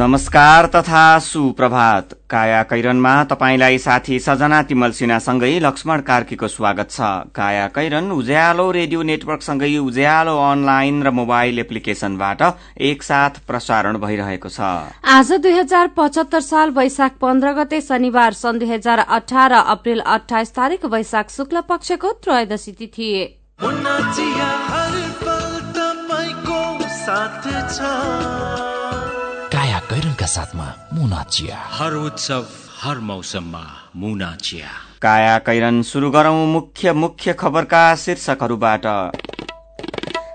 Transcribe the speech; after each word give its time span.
नमस्कार 0.00 0.66
तथा 0.66 1.18
सुप्रभात। 1.20 2.12
काया 2.30 2.62
कैरनमा 2.62 3.12
तपाईँलाई 3.30 3.78
साथी 3.78 4.18
सजना 4.18 4.60
तिमल 4.62 4.90
सिन्हासँगै 4.90 5.58
लक्ष्मण 5.60 6.00
कार्कीको 6.00 6.48
स्वागत 6.48 6.90
छ। 6.90 7.00
काया 7.36 7.66
कैरन 7.68 8.10
उज्यालो 8.10 8.70
रेडियो 8.70 9.02
नेटवर्कसँगै 9.02 9.76
उज्यालो 9.78 10.36
अनलाइन 10.40 11.02
र 11.02 11.10
मोबाइल 11.10 11.58
एप्लिकेशनबाट 11.58 12.40
एकसाथ 12.80 13.44
प्रसारण 13.46 13.98
भइरहेको 14.00 14.48
छ। 14.48 14.72
आज 15.04 15.32
दुई 15.38 15.52
हजार 15.52 15.92
पचहत्तर 15.92 16.40
साल 16.48 16.70
वैशाख 16.72 17.20
पन्ध्र 17.20 17.52
गते 17.60 17.80
शनिबार 17.82 18.32
सन् 18.40 18.58
दुई 18.58 18.72
हजार 18.72 19.04
अठार 19.10 19.52
अप्रेल 19.52 20.00
अठाइस 20.16 20.54
तारीक 20.54 20.84
वैशाख 20.88 21.30
शुक्ल 21.30 21.60
पक्षको 21.68 22.12
त्रयोदशी 22.24 22.72
तिथि। 22.72 23.12
कैरनका 30.20 30.26
साथमा 30.26 30.66
मुना 30.92 31.22
चिया 31.24 31.56
हर 31.72 31.92
उत्सव 31.96 32.44
हर 32.82 32.98
मौसममा 33.00 33.64
मुना 33.96 34.30
चिया 34.36 34.68
काया 35.00 35.38
कैरन 35.48 35.82
शुरू 35.82 36.10
गरौं 36.10 36.46
मुख्य 36.46 36.92
मुख्य 36.92 37.32
खबरका 37.32 37.82
शीर्षकहरूबाट। 37.96 38.84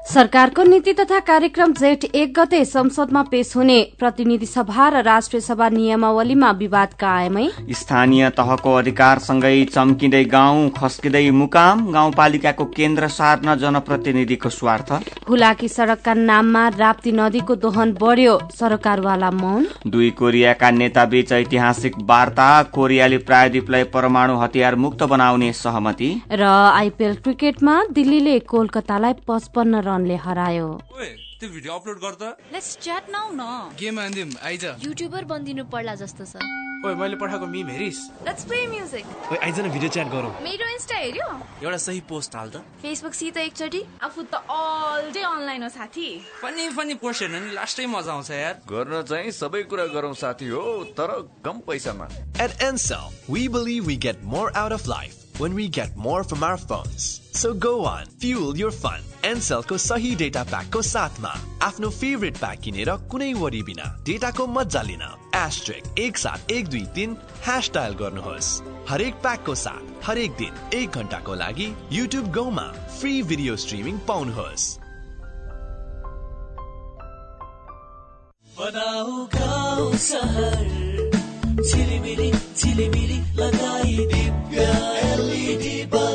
सरकारको 0.06 0.64
नीति 0.64 0.92
तथा 0.94 1.20
कार्यक्रम 1.20 1.72
जेठ 1.74 2.04
एक 2.06 2.34
गते 2.34 2.64
संसदमा 2.66 3.22
पेश 3.30 3.56
हुने 3.56 3.78
प्रतिनिधि 4.00 4.46
सभा 4.46 4.88
र 4.90 5.02
राष्ट्रिय 5.04 5.42
सभा 5.42 5.70
नियमावलीमा 5.70 6.52
विवाद 6.60 6.94
कायमै। 6.94 7.48
स्थानीय 7.74 8.30
तहको 8.38 8.74
अधिकारसँगै 8.74 9.64
चम्किँदै 9.66 10.24
गाउँ 10.26 10.70
खस्किँदै 10.78 11.30
मुकाम 11.32 11.82
गाउँपालिकाको 11.94 12.66
केन्द्र 12.76 13.08
सार्न 13.08 13.56
जनप्रतिनिधिको 13.56 14.50
स्वार्थ। 14.50 14.92
हुलाकी 15.30 15.68
सड़कका 15.68 16.14
नाममा 16.14 16.68
राप्ती 16.78 17.12
नदीको 17.12 17.56
दोहन 17.58 17.94
बढ्यो 18.02 18.38
सरकारवाला 18.54 19.32
मौन। 19.34 19.68
दुई 19.88 20.10
कोरियाका 20.12 20.72
नेताबीच 20.74 21.32
ऐतिहासिक 21.32 21.98
वार्ता 22.06 22.48
कोरियाली 22.78 23.18
प्रायद्वीपलाई 23.26 23.84
परमाणु 23.90 24.38
हतियार 24.38 24.76
मुक्त 24.86 25.04
बनाउने 25.06 25.52
सहमति। 25.56 26.14
र 26.32 26.44
आइपीएल 26.44 27.16
क्रिकेटमा 27.18 27.82
दिल्लीले 27.92 28.40
कोलकातालाई 28.46 29.14
पचपन्न 29.28 29.84
रनले 29.96 30.16
हरायो। 30.28 30.68
ओए 30.92 31.10
त्यो 31.40 31.50
भिडियो 31.50 31.74
अपलोड 31.74 31.98
गर 32.04 32.14
त। 32.20 32.24
लेट्स 32.52 32.78
च्याट 32.84 33.10
नाउ 33.10 33.32
न 33.32 33.72
गेम 33.80 34.00
आनिदिउँ 34.00 34.30
आइज। 34.44 34.64
युट्युबर 34.84 35.24
बनिदिनु 35.32 35.64
पर्ला 35.72 35.96
जस्तो 36.04 36.26
छ। 36.28 36.44
ओए 36.86 36.94
मैले 36.96 37.16
पठाएको 37.18 37.46
मिम 37.50 37.68
हेरिस। 37.68 38.00
लेट्स 38.28 38.44
प्ले 38.46 38.66
म्युजिक 38.68 39.06
ओए 39.32 39.38
आइज 39.38 39.60
न 39.60 39.70
भिडियो 39.74 39.90
च्याट 39.90 40.08
गरौँ। 40.12 40.32
मेरो 40.44 40.68
इन्स्टा 40.70 40.96
हेऱ्यो। 40.96 41.28
एउटा 41.64 41.78
सही 41.82 42.00
पोस्ट 42.06 42.36
हाल 42.36 42.50
त। 42.50 42.62
फेसबुक 42.82 43.14
सित 43.14 43.38
एकचोटि। 43.38 43.82
आफू 44.06 44.22
त 44.22 44.36
अल 44.36 45.12
डे 45.12 45.22
अनलाइन 45.26 45.64
हो 45.64 45.70
साथी। 45.74 46.08
फनी 46.44 46.70
फनी 46.78 46.94
पोस्ट 47.02 47.22
हेर्नु 47.22 47.40
नि 47.46 47.52
लास्टै 47.58 47.86
मजा 47.90 48.12
आउँछ 48.14 48.32
यार। 48.32 48.62
गर्न 48.70 49.02
चाहिँ 49.02 49.32
सबै 49.32 49.64
कुरा 49.66 49.86
गरौँ 49.98 50.14
साथी 50.14 50.48
हो 50.54 50.64
तर 50.94 51.10
कम 51.42 51.66
पैसामा। 51.66 52.08
At 52.38 52.52
Ansel, 52.62 53.10
we 53.28 53.48
believe 53.50 53.88
we 53.88 53.98
get 53.98 54.22
more 54.24 54.50
out 54.54 54.76
of 54.76 54.86
life 54.86 55.25
when 55.38 55.54
we 55.54 55.68
get 55.68 55.96
more 55.96 56.24
from 56.24 56.44
our 56.44 56.58
phones. 56.58 57.22
So 57.32 57.54
go 57.54 57.86
on, 57.86 58.06
fuel 58.20 58.56
your 58.58 58.72
fun. 58.72 59.02
Anselको 59.26 59.78
सही 59.78 60.14
डेटा 60.16 60.44
प्याकको 60.44 60.82
साथमा 60.82 61.30
आफ्नो 61.66 61.90
फेभरेट 61.90 62.38
प्याक 62.38 62.60
किनेर 62.64 62.90
कुनै 63.12 63.34
वरि 63.34 63.62
बिना 63.70 63.86
डेटाको 64.06 64.46
मजा 64.48 64.82
लिन 64.90 65.02
एस्ट्रिक 65.36 66.00
एक 66.00 66.18
सात 66.18 66.52
एक 66.52 66.68
दुई 66.70 66.86
तिन 66.96 67.18
ह्यास 67.46 67.72
डायल 67.74 67.94
गर्नुहोस् 68.02 68.52
हरेक 68.90 69.16
प्याकको 69.26 69.56
साथ 69.66 70.08
हरेक 70.08 70.32
दिन 70.42 70.54
एक 70.80 70.98
घन्टाको 71.02 71.36
लागि 71.42 71.68
युट्युब 71.92 72.32
गाउँमा 72.38 72.68
फ्री 73.00 73.22
भिडियो 73.32 73.56
स्ट्रिमिङ 73.66 73.98
पाउनुहोस् 74.08 74.66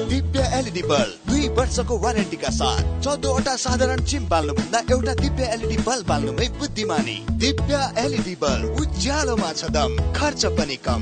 दिव्य 0.08 0.40
एलइडी 0.58 0.82
बल्ब 0.82 1.30
दुई 1.30 1.48
वर्षको 1.48 1.98
वारेन्टीका 1.98 2.50
साथ 2.50 2.82
चौधवटा 3.04 3.56
साधारण 3.56 4.00
चिम 4.04 4.28
बाल्नुभन्दा 4.28 4.78
एउटा 4.92 5.14
दिव्य 5.14 5.44
एलइडी 5.44 5.76
बल्ब 5.76 6.06
बाल्नुमै 6.06 6.48
बुद्धिमानी। 6.58 7.18
दिव्य 7.32 7.74
एलइडी 7.98 8.34
बल्ब 8.34 8.66
उज्यालोमा 8.80 9.52
छ 9.52 9.64
दम 9.70 9.96
खर्च 10.12 10.46
पनि 10.46 10.76
कम। 10.76 11.00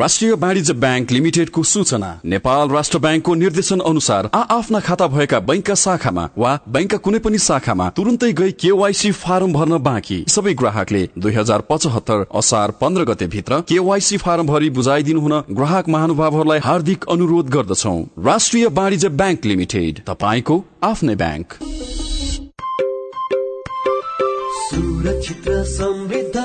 राष्ट्रिय 0.00 0.32
वाणिज्य 0.32 0.72
ब्याङ्क 0.72 1.10
लिमिटेडको 1.12 1.62
सूचना। 1.62 2.08
नेपाल 2.24 2.68
राष्ट्र 2.68 2.98
ब्याङ्कको 2.98 3.34
निर्देशन 3.34 3.80
अनुसार 3.80 4.28
आ 4.34 4.40
आफ्ना 4.50 4.80
खाता 4.80 5.06
भएका 5.06 5.40
बैंकका 5.40 5.74
शाखामा 5.74 6.24
वा 6.38 6.52
बैंकका 6.68 6.98
कुनै 6.98 7.18
पनि 7.18 7.38
शाखामा 7.38 7.88
तुरुन्तै 7.90 8.32
गई 8.32 8.52
केवाईसी 8.62 9.10
फारम 9.14 9.52
भर्न 9.52 9.78
बाँकी। 9.78 10.18
सबै 10.28 10.54
ग्राहकले 10.54 11.02
दुई 11.18 11.34
हजार 11.34 11.60
पचहत्तर 11.68 12.24
असार 12.34 12.70
पन्ध्र 12.80 13.04
गते 13.04 13.26
भित्र 13.26 13.60
केवाईसी 13.68 14.16
फारम 14.16 14.46
भरि 14.46 14.70
बुझाइदिनु 14.70 15.20
हुन 15.20 15.34
ग्राहक 15.52 15.88
महानुभावहरूलाई 15.88 16.58
हार्दिक 16.64 17.04
अनुरोध 17.10 17.50
गर्दछौ। 17.50 17.96
राष्ट्रिय 18.24 18.66
वाणिज्य 18.72 19.08
ब्याङ्क 19.20 19.44
लिमिटेड 19.44 20.00
तपाईँको 20.08 20.62
आफ्नै 20.82 21.14
ब्याङ्क। 21.16 21.58
सुरक्षित 24.62 25.44
समृद्ध 25.68 26.39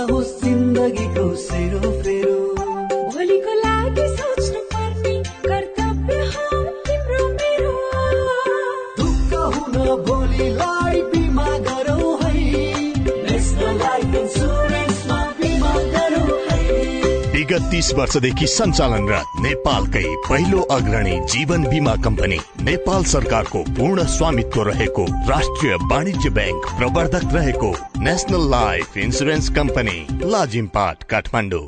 तीस 17.59 17.93
वर्षदेखि 17.93 18.47
सञ्चालनरत 18.47 19.39
नेपालकै 19.41 20.03
पहिलो 20.29 20.61
अग्रणी 20.71 21.19
जीवन 21.33 21.63
बिमा 21.63 21.95
कम्पनी 21.95 22.39
नेपाल 22.61 23.03
सरकारको 23.03 23.63
पूर्ण 23.77 24.05
स्वामित्व 24.07 24.61
रहेको 24.63 25.05
राष्ट्रिय 25.29 25.75
वाणिज्य 25.91 26.29
ब्याङ्क 26.29 26.65
प्रवर्धक 26.77 27.33
रहेको 27.33 27.71
National 27.99 28.49
Life 28.51 28.97
Insurance 28.97 29.49
Company 29.49 30.07
Lazimpat 30.23 31.03
Kathmandu. 31.03 31.65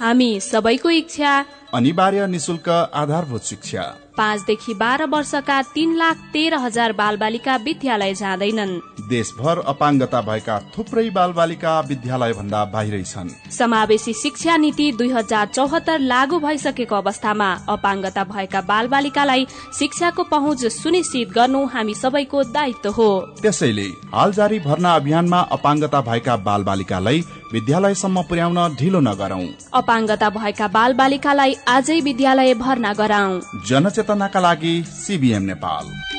हामी 0.00 0.40
सबैको 0.40 0.90
इच्छा 0.90 1.44
अनिवार्य 1.74 2.26
निशुल्क 2.26 2.68
आधारभूत 2.68 3.42
शिक्षा। 3.44 3.82
पाँचदेखि 4.16 4.74
बाह्र 4.74 5.04
वर्षका 5.06 5.60
तीन 5.74 5.94
लाख 5.96 6.16
तेह्र 6.32 6.54
हजार 6.58 6.92
बालबालिका 6.92 7.56
विद्यालय 7.56 8.14
जाँदैनन्। 8.14 8.72
देशभर 9.08 9.58
अपाङ्गता 9.68 10.20
भएका 10.20 10.58
थुप्रै 10.74 11.08
बालबालिका 11.10 11.78
विद्यालय 11.80 12.32
भन्दा 12.32 12.64
बाहिरै 12.72 13.02
छन्। 13.02 13.28
समावेशी 13.52 14.12
शिक्षा 14.12 14.56
नीति 14.56 14.90
दुई 14.92 15.10
हजार 15.10 15.46
चौहत्तर 15.46 15.98
लागू 16.02 16.38
भइसकेको 16.40 16.96
अवस्थामा 16.96 17.50
अपाङ्गता 17.68 18.24
भएका 18.24 18.60
बालबालिकालाई 18.60 19.46
शिक्षाको 19.78 20.22
पहुँच 20.24 20.66
सुनिश्चित 20.72 21.30
गर्नु 21.30 21.64
हामी 21.66 21.94
सबैको 21.94 22.42
दायित्व 22.50 22.90
हो। 22.90 23.10
त्यसैले 23.42 23.88
हाल 24.14 24.32
जारी 24.32 24.58
भर्ना 24.58 24.94
अभियानमा 24.94 25.40
अपाङ्गता 25.52 26.00
भएका 26.00 26.36
बालबालिकालाई 26.48 27.24
विद्यालयसम्म 27.52 28.22
पुर्याउन 28.22 28.58
ढिलो 28.76 29.00
नगरौं। 29.00 29.46
अपाङ्गता 29.74 30.28
भएका 30.30 30.68
बालबालिकालाई 30.68 31.54
आजै 31.68 32.00
विद्यालय 32.00 32.54
भर्ना 32.54 32.92
गराउँ। 32.92 33.40
जनचेतनाका 33.68 34.40
लागि 34.40 34.74
सीबीएम 34.88 35.42
नेपाल। 35.42 36.17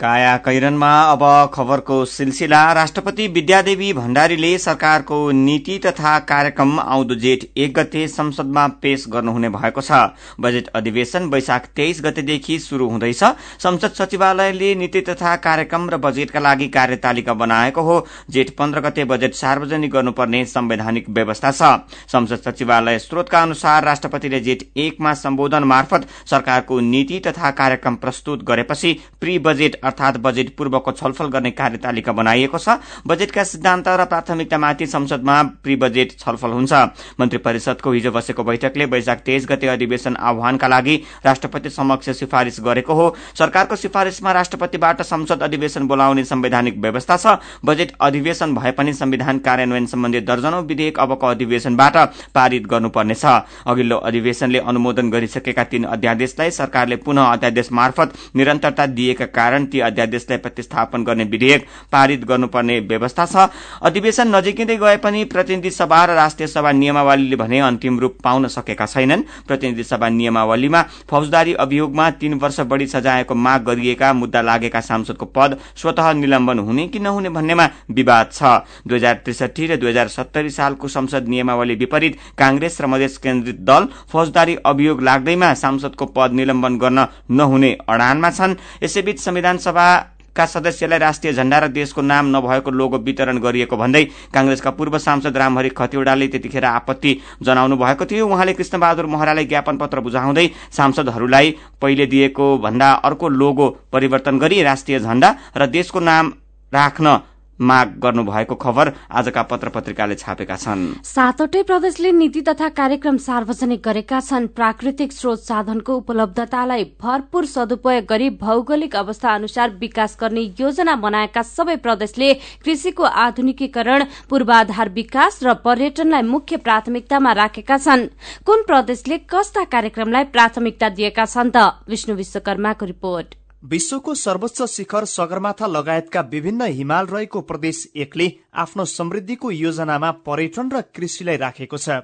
काया 0.00 0.36
कैरनमा 0.36 0.90
अब 1.04 1.22
खबरको 1.54 2.04
सिलसिला। 2.04 2.60
राष्ट्रपति 2.72 3.26
विद्यादेवी 3.28 3.92
भण्डारीले 3.92 4.56
सरकारको 4.58 5.30
नीति 5.30 5.76
तथा 5.78 6.18
कार्यक्रम 6.20 6.78
आउँदो 6.80 7.14
जेठ 7.14 7.44
एक 7.56 7.74
गते 7.74 8.06
संसदमा 8.08 8.66
पेश 8.82 9.04
गर्नुहुने 9.08 9.48
भएको 9.48 9.80
छ। 9.80 9.92
बजेट 10.40 10.68
अधिवेशन 10.74 11.24
वैशाख 11.24 11.66
तेइस 11.76 12.00
गतेदेखि 12.04 12.58
शुरू 12.58 12.88
हुँदैछ। 12.88 13.22
संसद 13.60 13.92
सचिवालयले 13.94 14.74
नीति 14.74 15.00
तथा 15.00 15.34
कार्यक्रम 15.38 15.88
र 15.90 15.96
बजेटका 15.98 16.40
लागि 16.40 16.68
कार्यतालिका 16.70 17.34
बनाएको 17.34 17.82
हो। 17.82 18.06
जेठ 18.30 18.54
पन्ध्र 18.56 18.80
गते 18.80 19.04
बजेट 19.04 19.34
सार्वजनिक 19.34 19.90
गर्नुपर्ने 19.90 20.44
संवैधानिक 20.46 21.10
व्यवस्था 21.10 21.50
छ। 21.52 21.62
संसद 22.08 22.40
सचिवालय 22.46 22.98
स्रोतका 23.00 23.42
अनुसार 23.42 23.84
राष्ट्रपतिले 23.84 24.40
जेठ 24.40 24.64
एकमा 24.78 25.14
सम्बोधन 25.16 25.64
मार्फत 25.66 26.08
सरकारको 26.26 26.80
नीति 26.80 27.20
तथा 27.20 27.50
कार्यक्रम 27.52 27.96
प्रस्तुत 27.98 28.44
गरेपछि 28.44 28.96
प्री 29.20 29.38
बजेट 29.40 29.80
अर्थात 29.90 30.16
बजेट 30.20 30.54
पूर्वको 30.56 30.92
छलफल 30.92 31.28
गर्ने 31.28 31.50
कार्यतालिका 31.52 32.12
बनाइएको 32.12 32.58
छ। 32.58 32.78
बजेटका 33.06 33.44
सिद्धान्त 33.44 33.88
र 33.90 34.04
प्राथमिकतामाथि 34.06 34.86
संसदमा 34.88 35.42
प्री 35.62 35.76
बजेट 35.76 36.18
छलफल 36.18 36.50
हुन्छ। 36.52 36.72
मन्त्री 37.20 37.38
परिषदको 37.40 37.92
हिजो 37.92 38.10
बसेको 38.12 38.44
बैठकले 38.44 38.84
वैशाख 38.86 39.18
तेइस 39.20 39.46
गते 39.50 39.66
अधिवेशन 39.68 40.16
आह्वानका 40.16 40.68
लागि 40.68 40.96
राष्ट्रपति 41.24 41.70
समक्ष 41.70 42.10
सिफारिश 42.18 42.60
गरेको 42.60 42.94
हो। 42.94 43.14
सरकारको 43.34 43.76
सिफारिशमा 43.76 44.32
राष्ट्रपतिबाट 44.32 45.02
संसद 45.02 45.42
अधिवेशन 45.42 45.86
बोलाउने 45.86 46.24
संवैधानिक 46.24 46.78
व्यवस्था 46.78 47.16
छ। 47.16 47.38
बजेट 47.64 47.92
अधिवेशन 48.00 48.54
भए 48.54 48.70
पनि 48.72 48.92
संविधान 48.94 49.38
कार्यान्वयन 49.40 49.86
सम्बन्धी 49.86 50.20
दर्जनौं 50.22 50.62
विधेयक 50.64 50.98
अबको 51.00 51.26
अधिवेशनबाट 51.28 51.96
पारित 52.34 52.66
गर्नुपर्नेछ। 52.66 53.24
अघिल्लो 53.66 53.96
अधिवेशनले 53.98 54.58
अनुमोदन 54.60 55.10
गरिसकेका 55.10 55.64
तीन 55.64 55.84
अध्यादेशलाई 55.90 56.50
सरकारले 56.52 56.96
पुनः 56.98 57.24
अध्यादेश 57.24 57.72
मार्फत 57.72 58.12
निरन्तरता 58.36 58.86
दिएका 58.88 59.26
कारण 59.32 59.64
ती 59.66 59.79
अध्यादेशलाई 59.80 60.38
प्रतिस्थापन 60.38 61.04
गर्ने 61.04 61.24
विधेयक 61.26 61.66
पारित 61.92 62.24
गर्नुपर्ने 62.24 62.78
व्यवस्था 62.82 63.26
छ। 63.26 63.48
अधिवेशन 63.82 64.34
नजिकिँदै 64.34 64.76
गए 64.76 64.96
पनि 64.96 65.24
प्रतिनिधि 65.26 65.70
सभा 65.70 66.04
र 66.04 66.14
राष्ट्रिय 66.14 66.48
सभा 66.48 66.72
नियमावलीले 66.72 67.36
भने 67.36 67.60
अन्तिम 67.60 67.98
रूप 68.00 68.16
पाउन 68.24 68.46
सकेका 68.48 68.86
छैनन्। 68.86 69.22
प्रतिनिधि 69.46 69.84
सभा 69.84 70.08
नियमावलीमा 70.10 70.82
फौजदारी 71.10 71.54
अभियोगमा 71.56 72.10
तीन 72.20 72.34
वर्ष 72.34 72.60
बढ़ी 72.62 72.86
सजायको 72.86 73.34
माग 73.36 73.64
गरिएका 73.64 74.12
मुद्दा 74.12 74.40
लागेका 74.42 74.80
सांसदको 74.82 75.26
पद 75.26 75.58
स्वतः 75.76 76.12
निलम्बन 76.14 76.58
हुने 76.60 76.86
कि 76.88 76.98
नहुने 76.98 77.28
भन्नेमा 77.30 77.68
विवाद 77.90 78.30
छ। 78.32 78.42
दुई 78.86 78.96
हजार 78.96 79.14
त्रिसठी 79.24 79.66
र 79.66 79.76
दुई 79.76 79.90
हजार 79.90 80.08
सत्तरी 80.10 80.50
सालको 80.50 80.88
संसद 80.88 81.28
नियमावली 81.28 81.74
विपरीत 81.76 82.16
कांग्रेस 82.38 82.80
र 82.80 82.86
मधेस 82.86 83.16
केन्द्रित 83.18 83.60
दल 83.62 83.88
फौजदारी 84.12 84.56
अभियोग 84.66 85.02
लाग्दैमा 85.02 85.52
सांसदको 85.54 86.06
पद 86.06 86.32
निलम्बन 86.32 86.78
गर्न 86.78 87.06
नहुने 87.30 87.70
अडानमा 87.88 88.30
छन्। 88.30 88.54
यसैबीच 88.82 89.20
संविधान 89.20 89.58
सभा 89.70 89.90
का 90.36 90.44
सदस्यलाई 90.46 90.98
राष्ट्रिय 90.98 91.32
झण्डा 91.32 91.58
र 91.58 91.68
देशको 91.68 92.02
नाम 92.02 92.26
नभएको 92.36 92.70
लोगो 92.70 92.98
वितरण 92.98 93.38
गरिएको 93.38 93.76
भन्दै 93.76 94.04
कांग्रेसका 94.34 94.70
पूर्व 94.70 94.98
सांसद 94.98 95.36
रामहरि 95.36 95.68
खतिवड़ाले 95.78 96.28
त्यतिखेर 96.28 96.64
आपत्ति 96.64 97.16
जनाउनु 97.42 97.76
भएको 97.76 98.04
थियो। 98.06 98.26
उहाँले 98.26 98.52
कृष्णबहादुर 98.54 99.06
महरालाई 99.06 99.44
ज्ञापन 99.44 99.76
पत्र 99.76 100.00
बुझाउँदै 100.00 100.46
सांसदहरूलाई 100.76 101.54
पहिले 101.82 102.06
दिएको 102.06 102.46
भन्दा 102.58 102.92
अर्को 103.04 103.28
लोगो 103.28 103.68
परिवर्तन 103.92 104.38
गरी 104.38 104.62
राष्ट्रिय 104.62 104.98
झण्डा 105.00 105.34
र 105.56 105.66
देशको 105.68 106.00
नाम 106.00 106.32
राख्न 106.72 107.18
माग 107.60 107.94
गर्नु 107.98 108.22
भएको 108.24 108.54
खबर 108.56 108.92
आजका 109.12 109.42
पत्र 109.42 109.68
पत्रिकाले 109.68 110.14
छापेका 110.14 110.56
छन्। 110.56 110.84
सातवटै 111.04 111.62
प्रदेशले 111.62 112.12
नीति 112.12 112.40
तथा 112.42 112.68
कार्यक्रम 112.70 113.16
सार्वजनिक 113.18 113.82
गरेका 113.82 114.20
छन्। 114.20 114.46
प्राकृतिक 114.50 115.12
स्रोत 115.12 115.40
साधनको 115.40 115.96
उपलब्धतालाई 115.96 116.84
भरपूर 117.00 117.46
सदुपयोग 117.46 118.04
गरी 118.06 118.30
भौगोलिक 118.40 118.96
अवस्था 118.96 119.34
अनुसार 119.34 119.70
विकास 119.80 120.16
गर्ने 120.20 120.40
योजना 120.60 120.96
बनाएका 120.96 121.42
सबै 121.42 121.76
प्रदेशले 121.76 122.32
कृषिको 122.64 123.04
आधुनिकीकरण 123.04 124.04
पूर्वाधार 124.30 124.88
विकास 124.90 125.40
र 125.42 125.54
पर्यटनलाई 125.64 126.22
मुख्य 126.22 126.56
प्राथमिकतामा 126.56 127.32
राखेका 127.32 127.78
छन्। 127.78 128.06
कुन 128.44 128.62
प्रदेशले 128.62 129.18
कस्ता 129.30 129.64
कार्यक्रमलाई 129.66 130.24
प्राथमिकता 130.24 130.88
दिएका 130.90 131.24
छन् 131.24 131.50
त? 131.50 131.84
विष्णु 131.88 132.14
विश्वकर्माको 132.14 132.86
रिपोर्ट। 132.86 133.39
विश्वको 133.62 134.14
सर्वोच्च 134.14 134.62
शिखर 134.70 135.04
सगरमाथा 135.04 135.66
लगायतका 135.66 136.20
विभिन्न 136.30 136.66
हिमाल 136.66 137.06
रहेको 137.06 137.40
प्रदेश 137.40 137.84
एकले 137.96 138.28
आफ्नो 138.54 138.84
समृद्धिको 138.84 139.50
योजनामा 139.50 140.10
पर्यटन 140.26 140.70
र 140.70 140.80
कृषिलाई 140.96 141.36
राखेको 141.36 141.76
छ। 141.76 141.98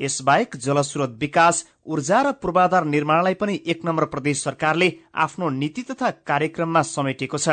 यसबाहेक 0.00 0.56
जलस्रोत 0.56 1.16
विकास 1.20 1.64
ऊर्जा 1.86 2.22
र 2.22 2.32
पूर्वाधार 2.42 2.84
निर्माणलाई 2.84 3.34
पनि 3.34 3.60
एक 3.66 3.84
नम्बर 3.84 4.04
प्रदेश 4.06 4.42
सरकारले 4.42 4.92
आफ्नो 5.16 5.50
नीति 5.50 5.82
तथा 5.82 6.10
कार्यक्रममा 6.26 6.82
समेटेको 6.84 7.38
छ। 7.38 7.48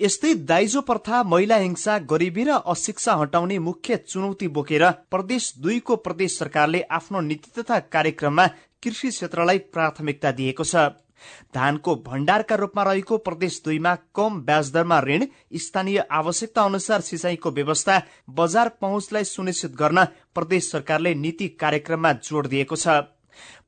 यस्तै 0.00 0.34
दाइजो 0.48 0.80
प्रथा 0.82 1.22
महिला 1.24 1.56
हिंसा 1.58 1.98
गरिबी 2.08 2.44
र 2.44 2.56
अशिक्षा 2.66 3.14
हटाउने 3.14 3.58
मुख्य 3.60 3.96
चुनौती 4.06 4.48
बोकेर 4.48 4.90
प्रदेश 5.10 5.52
दुईको 5.58 5.96
प्रदेश 5.98 6.38
सरकारले 6.38 6.80
आफ्नो 6.90 7.20
नीति 7.20 7.60
तथा 7.60 7.78
कार्यक्रममा 7.92 8.46
कृषि 8.82 9.08
क्षेत्रलाई 9.10 9.58
प्राथमिकता 9.68 10.32
दिएको 10.32 10.64
छ। 10.64 10.88
धानको 11.54 11.94
भण्डारका 12.06 12.54
रूपमा 12.54 12.82
रहेको 12.82 13.18
प्रदेश 13.18 13.60
दुईमा 13.64 13.94
कम 14.14 14.40
ब्याजदरमा 14.42 15.00
ऋण 15.00 15.26
स्थानीय 15.54 15.98
आवश्यकता 16.10 16.62
अनुसार 16.62 17.00
सिंचाईको 17.00 17.50
व्यवस्था 17.50 18.00
बजार 18.30 18.68
पहुँचलाई 18.80 19.24
सुनिश्चित 19.24 19.76
गर्न 19.76 20.04
प्रदेश 20.34 20.70
सरकारले 20.72 21.14
नीति 21.14 21.48
कार्यक्रममा 21.48 22.12
जोड़ 22.12 22.46
दिएको 22.46 22.76
छ। 22.76 23.17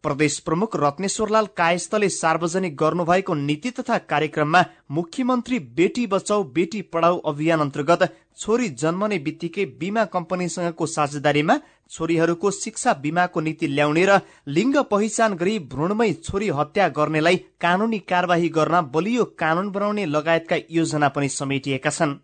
प्रदेश 0.02 0.38
प्रमुख 0.40 0.76
रत्नेश्वरलाल 0.76 1.46
कायस्थले 1.56 2.08
सार्वजनिक 2.10 2.76
गर्नुभएको 2.76 3.34
नीति 3.40 3.70
तथा 3.70 3.98
कार्यक्रममा 4.10 4.64
मुख्यमन्त्री 4.90 5.58
बेटी 5.76 6.06
बचाउ 6.06 6.42
बेटी 6.54 6.80
पढ़ाउ 6.92 7.18
अभियान 7.30 7.60
अन्तर्गत 7.60 8.08
छोरी 8.38 8.68
जन्मने 8.80 9.18
बित्तिकै 9.18 9.64
बीमा 9.80 10.04
कम्पनीसँगको 10.12 10.86
साझेदारीमा 10.88 11.56
छोरीहरूको 11.90 12.50
शिक्षा 12.52 12.92
बीमाको 13.02 13.40
नीति 13.40 13.66
ल्याउने 13.68 14.04
र 14.06 14.18
लिङ्ग 14.48 14.76
पहिचान 14.90 15.34
गरी 15.34 15.58
भ्रूणमै 15.72 16.10
छोरी 16.20 16.48
हत्या 16.58 16.88
गर्नेलाई 16.98 17.36
कानूनी 17.60 17.98
कार्यवाही 18.10 18.48
गर्न 18.48 18.80
बलियो 18.94 19.24
कानून 19.38 19.70
बनाउने 19.70 20.04
लगायतका 20.06 20.56
योजना 20.70 21.08
पनि 21.10 21.28
समेटिएका 21.30 21.90
छन्। 21.90 22.18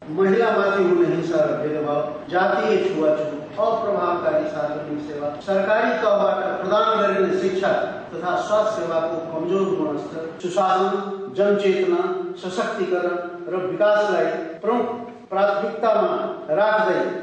सरकारी 5.47 5.91
तहबाट 6.03 6.46
प्रदान 6.67 7.01
गरिने 7.01 7.39
शिक्षा 7.41 7.69
तथा 8.13 8.31
स्वास्थ्य 8.47 8.77
सेवाको 8.77 9.19
कमजोर 9.33 9.67
गुणस्तर 9.77 10.23
सुशासन 10.43 10.95
जनचेतना 11.37 12.01
सशक्तिकरण 12.43 13.15
र 13.51 13.61
विकासलाई 13.67 14.27
प्रमुख 14.63 14.87
प्राथमिकतामा 15.31 16.17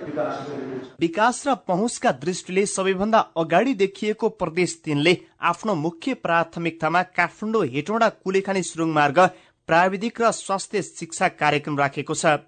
विकास 0.05 0.39
विकास 1.01 1.43
र 1.47 1.55
पहुँचका 1.67 2.11
दृष्टिले 2.23 2.65
सबैभन्दा 2.67 3.19
अगाडि 3.37 3.73
देखिएको 3.83 4.29
प्रदेश 4.39 4.79
तीनले 4.85 5.17
आफ्नो 5.51 5.75
मुख्य 5.75 6.13
प्राथमिकतामा 6.23 7.03
काठमाडौँ 7.19 7.65
हेटौँडा 7.67 8.09
कुलेखानी 8.23 8.63
सुरुङ 8.63 8.89
मार्ग 8.93 9.19
प्राविधिक 9.69 10.21
र 10.21 10.31
स्वास्थ्य 10.39 10.81
शिक्षा 10.81 11.27
कार्यक्रम 11.35 11.79
राखेको 11.79 12.15
छ। 12.15 12.39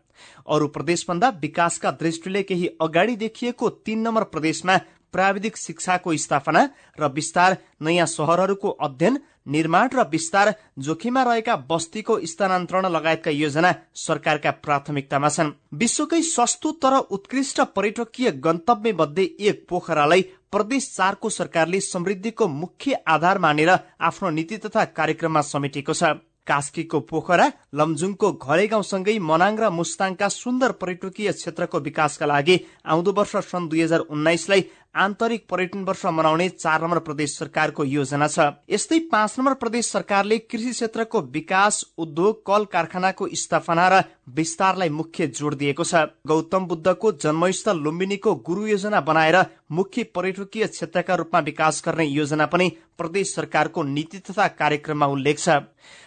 अरू 0.48 0.68
प्रदेशभन्दा 0.68 1.30
विकासका 1.42 1.92
दृष्टिले 2.02 2.42
केही 2.44 2.68
अगाडि 2.82 3.16
देखिएको 3.16 3.70
तीन 3.86 4.00
नम्बर 4.00 4.24
प्रदेशमा 4.34 4.76
प्राविधिक 5.16 5.58
शिक्षाको 5.58 6.16
स्थापना 6.18 6.68
र 7.00 7.12
विस्तार 7.12 7.58
नयाँ 7.82 8.08
शहरहरूको 8.08 8.70
अध्ययन 8.82 9.20
निर्माण 9.48 9.90
र 9.94 10.04
विस्तार 10.12 10.54
जोखिममा 10.80 11.24
रहेका 11.24 11.56
बस्तीको 11.70 12.20
स्थानान्तरण 12.26 12.86
लगायतका 12.88 13.32
योजना 13.32 13.74
सरकारका 13.96 14.52
प्राथमिकतामा 14.60 15.30
छन्। 15.30 15.52
विश्वकै 15.74 16.22
सस्तो 16.26 16.72
तर 16.82 16.98
उत्कृष्ट 17.10 17.62
पर्यटकीय 17.76 18.32
गन्तव्य 18.44 18.94
मध्ये 18.94 19.30
एक 19.42 19.66
पोखरालाई 19.70 20.22
प्रदेश 20.52 20.92
चारको 20.92 21.30
सरकारले 21.32 21.80
समृद्धिको 21.84 22.48
मुख्य 22.50 23.04
आधार 23.08 23.40
मानेर 23.40 23.72
आफ्नो 24.02 24.30
नीति 24.30 24.58
तथा 24.58 24.86
कार्यक्रममा 24.94 25.42
समेटेको 25.44 25.94
छ। 25.94 26.16
कास्कीको 26.48 27.00
पोखरा 27.02 27.46
लमजुङको 27.74 28.32
घरे 28.38 28.66
गाउँसँगै 28.68 29.18
मनाङ 29.20 29.56
र 29.58 29.70
मुस्ताङका 29.72 30.28
सुन्दर 30.32 30.72
पर्यटकीय 30.82 31.32
क्षेत्रको 31.32 31.80
विकासका 31.80 32.26
लागि 32.26 32.58
आउँदो 32.86 33.12
वर्ष 33.12 33.36
सन् 33.50 33.70
दुई 33.70 33.82
हजार 33.82 34.00
उन्नाइसलाई 34.14 34.62
आन्तरिक 34.96 35.46
पर्यटन 35.50 35.84
वर्ष 35.84 36.06
मनाउने 36.08 36.48
चार 36.50 36.82
नम्बर 36.82 37.00
प्रदेश 37.00 37.38
सरकारको 37.38 37.84
योजना 37.86 38.28
छ। 38.28 38.40
यस्तै 38.70 39.00
पाँच 39.12 39.36
नम्बर 39.40 39.54
प्रदेश 39.54 39.92
सरकारले 39.92 40.38
कृषि 40.40 40.72
क्षेत्रको 40.72 41.22
विकास 41.34 41.84
उद्योग 41.98 42.46
कल 42.46 42.66
कारखानाको 42.72 43.28
स्थापना 43.34 43.88
र 43.90 44.04
विस्तारलाई 44.30 44.90
मुख्य 44.92 45.28
जोड़ 45.30 45.54
दिएको 45.56 45.84
छ। 45.84 46.08
गौतम 46.26 46.66
बुद्धको 46.66 47.12
जन्मस्थल 47.12 47.78
लुम्बिनीको 47.78 48.36
गुरु 48.48 48.66
योजना 48.68 49.02
बनाएर 49.02 49.38
मुख्य 49.72 50.04
पर्यटकीय 50.16 50.68
क्षेत्रका 50.68 51.16
रूपमा 51.16 51.40
विकास 51.42 51.84
गर्ने 51.86 52.06
योजना 52.06 52.46
पनि 52.46 52.72
प्रदेश 52.98 53.36
सरकारको 53.36 53.84
नीति 53.84 54.20
तथा 54.22 54.48
कार्यक्रममा 54.56 55.06
उल्लेख 55.08 55.40
छ। 55.40 55.60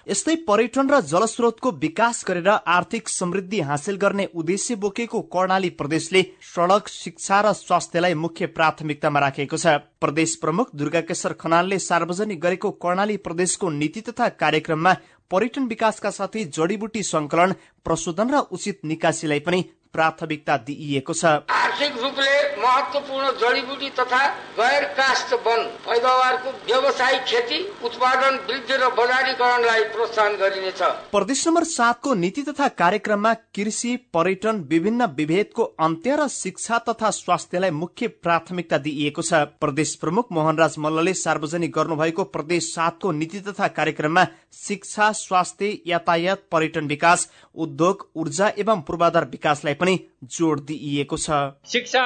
यस्तै 0.09 0.35
पर्यटन 0.49 0.91
र 0.91 1.01
जलस्रोतको 1.05 1.71
विकास 1.79 2.25
गरेर 2.29 2.49
आर्थिक 2.49 3.09
समृद्धि 3.09 3.61
हासिल 3.61 3.97
गर्ने 3.99 4.29
उद्देश्य 4.35 4.75
बोकेको 4.77 5.21
कर्णाली 5.29 5.71
प्रदेशले 5.77 6.23
सड़क 6.49 6.89
शिक्षा 6.89 7.41
र 7.41 7.53
स्वास्थ्यलाई 7.55 8.15
मुख्य 8.17 8.47
प्राथमिकतामा 8.79 9.21
राखेको 9.21 9.57
छ। 9.57 9.67
प्रदेश 9.99 10.35
प्रमुख 10.37 10.71
दुर्गाकेशर 10.75 11.33
खनालले 11.35 11.79
सार्वजनिक 11.81 12.41
गरेको 12.41 12.71
कर्णाली 12.79 13.17
प्रदेशको 13.19 13.71
नीति 13.73 14.01
तथा 14.09 14.29
कार्यक्रममा 14.39 14.93
पर्यटन 15.31 15.65
विकासका 15.67 16.11
साथै 16.11 16.45
जडीबुटी 16.55 17.03
संकलन 17.03 17.55
प्रशोधन 17.85 18.31
र 18.31 18.39
उचित 18.55 18.85
निकासीलाई 18.85 19.41
पनि 19.41 19.61
प्राथमिकता 19.93 20.57
दिइएको 20.67 21.13
छ। 21.13 21.25
आर्थिक 21.53 21.97
रूपले 22.03 22.33
महत्वपूर्ण 22.59 23.31
जडीबुटी 23.41 23.91
तथा 23.99 24.23
गैर 24.59 24.85
काष्ठ 24.95 25.33
वन 25.47 25.63
पैदावारको 25.87 26.51
व्यावसायिक 26.67 27.23
खेती 27.25 27.59
उत्पादन 27.85 28.39
वृद्धि 28.49 28.77
र 28.77 28.89
बजारीकरणलाई 28.99 29.83
प्रोत्साहन 29.93 30.37
गरिनेछ। 30.37 30.83
प्रदेश 31.13 31.47
नम्बर 31.49 31.65
सातको 31.67 32.15
नीति 32.17 32.43
तथा 32.43 32.69
कार्यक्रममा 32.77 33.33
कृषि 33.57 33.95
पर्यटन 34.15 34.65
विभिन्न 34.71 35.07
विभेदको 35.19 35.63
अन्त्य 35.81 36.17
र 36.17 36.29
शिक्षा 36.31 36.79
तथा 36.89 37.11
स्वास्थ्यलाई 37.13 37.71
मुख्य 37.73 38.09
प्राथमिकता 38.19 38.79
दिइएको 38.79 39.23
छ। 39.23 39.43
प्रदेश 39.61 39.95
प्रमुख 39.97 40.33
मोहनराज 40.33 40.75
मल्लले 40.79 41.15
सार्वजनिक 41.17 41.73
गर्नुभएको 41.73 42.25
प्रदेश 42.29 42.73
सातको 42.75 43.13
नीति 43.13 43.41
तथा 43.49 43.69
कार्यक्रममा 43.79 44.27
शिक्षा 44.59 45.11
स्वास्थ्य 45.15 45.79
यातायात 45.87 46.45
पर्यटन 46.53 46.87
विकास 46.89 47.29
उद्योग 47.57 48.09
ऊर्जा 48.17 48.53
एवं 48.59 48.81
पूर्वाधार 48.83 49.25
विकासलाई 49.31 49.75
पनि 49.81 49.99
जोड़ 50.37 50.59
दिइएको 50.61 51.17
छ। 51.19 51.29
शिक्षा 51.67 52.05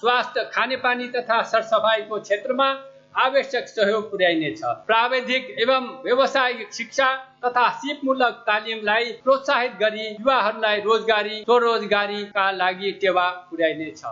स्वास्थ्य 0.00 0.50
खानेपानी 0.54 1.08
तथा 1.08 1.42
सरसफाइको 1.44 2.20
क्षेत्रमा 2.20 2.68
आवश्यक 3.16 3.68
सहयोग 3.68 4.10
पुर्याइनेछ। 4.10 4.60
प्राविधिक 4.86 5.56
एवं 5.60 5.86
व्यावसायिक 6.04 6.72
शिक्षा 6.72 7.08
तथा 7.44 7.68
सिपमूलक 7.78 8.34
तालिमलाई 8.46 9.04
प्रोत्साहित 9.24 9.72
गरी 9.80 10.06
युवाहरूलाई 10.06 10.80
रोजगारी 10.80 11.40
स्वरोजगारीका 11.42 12.50
लागि 12.52 12.90
टेवा 13.00 13.28
पुर्याइनेछ। 13.50 14.02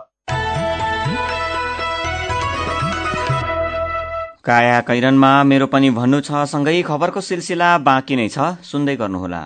काया 4.45 4.79
कैरनमा 4.81 5.31
मेरो 5.43 5.67
पनि 5.67 5.89
भन्नु 5.91 6.19
छ 6.21 6.43
सँगै 6.47 6.81
खबरको 6.81 7.21
सिलसिला 7.21 7.77
बाँकी 7.87 8.15
नै 8.15 8.27
छ। 8.29 8.37
सुन्दै 8.63 8.95
गर्नुहोला। 8.95 9.43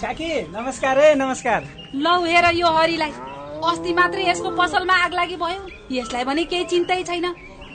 काकी 0.00 0.28
नमस्कार 0.48 0.98
है 0.98 1.14
नमस्कार। 1.14 1.64
लौ 1.94 2.12
हेर 2.24 2.44
यो 2.56 2.66
हरिलाई। 2.66 3.10
अस्ति 3.70 3.92
मात्रै 3.94 4.22
यसको 4.28 4.50
पसलमा 4.56 4.94
आग 5.04 5.12
लागि 5.14 5.36
भयो। 5.36 5.60
यसलाई 5.92 6.24
भने 6.24 6.44
केही 6.44 6.64
चिन्तै 6.64 7.02
छैन। 7.04 7.26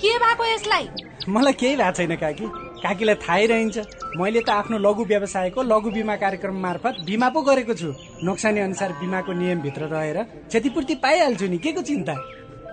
के 0.02 0.18
भएको 0.18 0.46
यसलाई? 0.46 0.90
मलाई 1.30 1.54
केही 1.54 1.76
भएको 1.76 1.92
छैन 1.92 2.16
काकी। 2.16 2.46
काकीलाई 2.82 3.16
थाहै 3.22 3.46
रहन्छ। 3.46 3.78
मैले 4.18 4.42
त 4.42 4.50
आफ्नो 4.50 4.78
लघु 4.78 5.06
व्यवसायको 5.06 5.62
लघु 5.64 5.90
बिमा 5.92 6.16
कार्यक्रम 6.16 6.58
मार्फत 6.58 7.06
बिमा 7.06 7.30
पो 7.30 7.42
गरेको 7.46 7.74
छु। 7.74 7.94
नोक्सानी 8.26 8.60
अनुसार 8.60 8.98
बिमाको 9.00 9.34
नियमभित्र 9.34 9.94
रहेर 9.94 10.18
क्षतिपूर्ति 10.50 10.96
पाइहाल्छु 11.06 11.46
नि। 11.46 11.58
के 11.62 11.72
को 11.72 11.82
चिन्ता? 11.82 12.14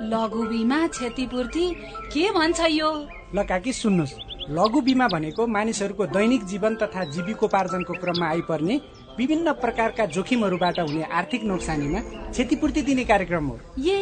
लघु 0.09 0.49
बिमा 0.49 0.87
क्षतिपूर्ति? 0.89 1.67
के 2.09 2.31
भन्छ 2.33 2.61
यो? 2.73 2.91
ल 3.37 3.43
काकी 3.45 3.73
सुन्नुहोस्। 3.73 4.17
लघु 4.51 4.81
बिमा 4.81 5.07
भनेको 5.09 5.47
मानिसहरूको 5.47 6.07
दैनिक 6.07 6.45
जीवन 6.45 6.75
तथा 6.75 7.05
जीविकोपार्जनको 7.05 7.93
क्रममा 7.95 8.27
आइपर्ने 8.29 8.81
विभिन्न 9.19 9.53
प्रकारका 9.63 10.05
जोखिमहरूबाट 10.15 10.79
हुने 10.81 11.03
आर्थिक 11.13 11.45
नोक्सानीमा 11.45 12.01
क्षतिपूर्ति 12.33 12.83
दिने 12.83 13.05
कार्यक्रम 13.05 13.47
हो। 13.47 13.59
ए 13.79 13.99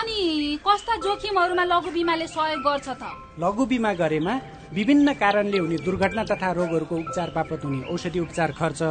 अनि 0.00 0.18
कस्ता 0.66 0.96
जोखिमहरूमा 1.04 1.64
लघु 1.64 1.90
बिमाले 1.90 2.26
सहयोग 2.26 2.60
गर्छ 2.62 2.88
त? 2.88 3.02
लघु 3.42 3.66
बिमा 3.66 3.92
गरेमा 4.00 4.34
विभिन्न 4.74 5.12
कारणले 5.22 5.58
हुने 5.58 5.76
दुर्घटना 5.84 6.24
तथा 6.30 6.52
रोगहरूको 6.58 6.96
उपचार 6.96 7.32
बापत 7.34 7.64
हुने 7.64 7.80
औषधि 7.92 8.18
उपचार 8.20 8.52
खर्च 8.58 8.82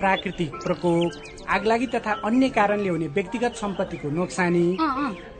प्राकृतिक 0.00 0.52
प्रकोप 0.64 1.10
आगलागी 1.54 1.86
तथा 1.94 2.12
अन्य 2.24 2.48
कारणले 2.56 2.88
हुने 2.88 3.06
व्यक्तिगत 3.16 3.54
सम्पत्तिको 3.60 4.08
नोक्सानी 4.10 4.66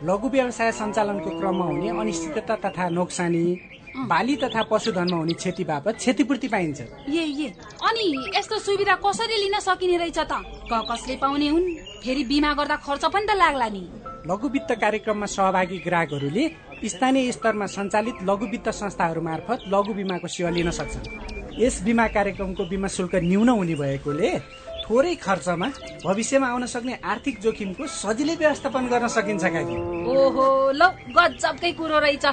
लघु 0.07 0.27
व्यवसाय 0.29 0.71
सञ्चालनको 0.79 1.29
क्रममा 1.39 1.65
हुने 1.65 1.89
अनिश्चितता 2.01 2.55
तथा 2.65 2.89
नोक्सानी 2.99 3.45
बाली 3.93 4.35
तथा 4.35 4.61
पशुधनमा 4.63 5.17
हुने 5.17 5.33
क्षति 5.33 5.63
बापत 5.63 5.95
क्षतिपूर्ति 5.97 6.47
पाइन्छ। 6.47 6.81
ए 6.81 7.23
ए 7.45 7.47
अनि 7.85 8.05
यस्तो 8.37 8.57
सुविधा 8.59 8.95
कसरी 9.05 9.37
लिन 9.37 9.59
सकिने 9.59 9.97
रहेछ 9.97 10.19
त? 10.19 10.33
क 10.71 10.81
कसले 10.89 11.15
पाउने 11.21 11.47
हुन्? 11.47 11.65
फेरि 12.01 12.23
बिमा 12.25 12.53
गर्दा 12.53 12.75
खर्च 12.81 13.05
पनि 13.05 13.25
त 13.29 13.37
लाग्ला 13.37 13.67
नि। 13.69 13.83
लघु 14.25 14.47
वित्त 14.49 14.71
कार्यक्रममा 14.81 15.25
सहभागी 15.29 15.77
ग्राहकहरूले 15.85 16.45
स्थानीय 16.89 17.31
स्तरमा 17.31 17.65
सञ्चालित 17.69 18.17
लघु 18.25 18.45
वित्त 18.49 18.69
संस्थाहरू 18.73 19.21
मार्फत 19.21 19.69
लघु 19.69 19.93
बिमाको 19.93 20.27
सेवा 20.27 20.49
लिन 20.49 20.71
सक्छन्। 20.73 21.61
यस 21.61 21.81
बिमा 21.85 22.07
कार्यक्रमको 22.17 22.65
बिमा 22.65 22.87
शुल्क 22.87 23.15
न्यून 23.29 23.49
हुने 23.49 23.75
भएकोले 23.77 24.29
थोरै 24.83 25.13
खर्चमा 25.15 25.67
भविष्यमा 26.03 26.47
आउन 26.47 26.65
सक्ने 26.65 26.93
आर्थिक 27.05 27.39
जोखिमको 27.39 27.87
सजिलै 27.87 28.35
व्यवस्थापन 28.41 28.87
गर्न 28.89 29.07
सकिन्छ 29.07 29.43
ओहो 30.09 30.45
ल 30.73 30.81
गजबकै 31.13 31.71
कुरो 31.77 31.99
रहेछ। 31.99 32.25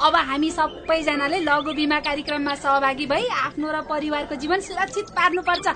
अब 0.00 0.14
हामी 0.16 0.50
सबैजनाले 0.50 1.38
लघु 1.40 1.72
बिमा 1.72 1.98
कार्यक्रममा 2.00 2.54
सहभागी 2.54 3.06
भई 3.06 3.26
आफ्नो 3.44 3.70
र 3.72 3.80
परिवारको 3.90 4.34
जीवन 4.34 4.60
सुरक्षित 4.60 5.10
पार्नुपर्छ। 5.10 5.66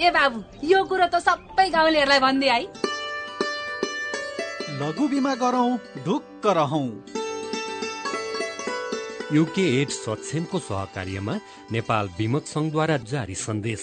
ए 0.00 0.10
बाबु 0.10 0.42
यो 0.64 0.82
कुरो 0.84 1.06
त 1.06 1.20
सबै 1.20 1.68
गाउँलेहरूलाई 1.70 2.20
भनिदिए 2.20 2.50
है। 2.50 2.62
लघु 4.80 5.08
बिमा 5.08 5.34
गरौँ 5.34 5.78
ढुक्क 6.04 6.46
रहौँ। 6.46 6.88
युके 9.32 9.62
एड 9.80 9.88
सक्षमको 9.90 10.58
सहकार्यमा 10.58 11.34
नेपाल 11.72 12.08
विमक 12.18 12.44
संघद्वारा 12.46 12.96
जारी 13.12 13.34
सन्देश। 13.34 13.82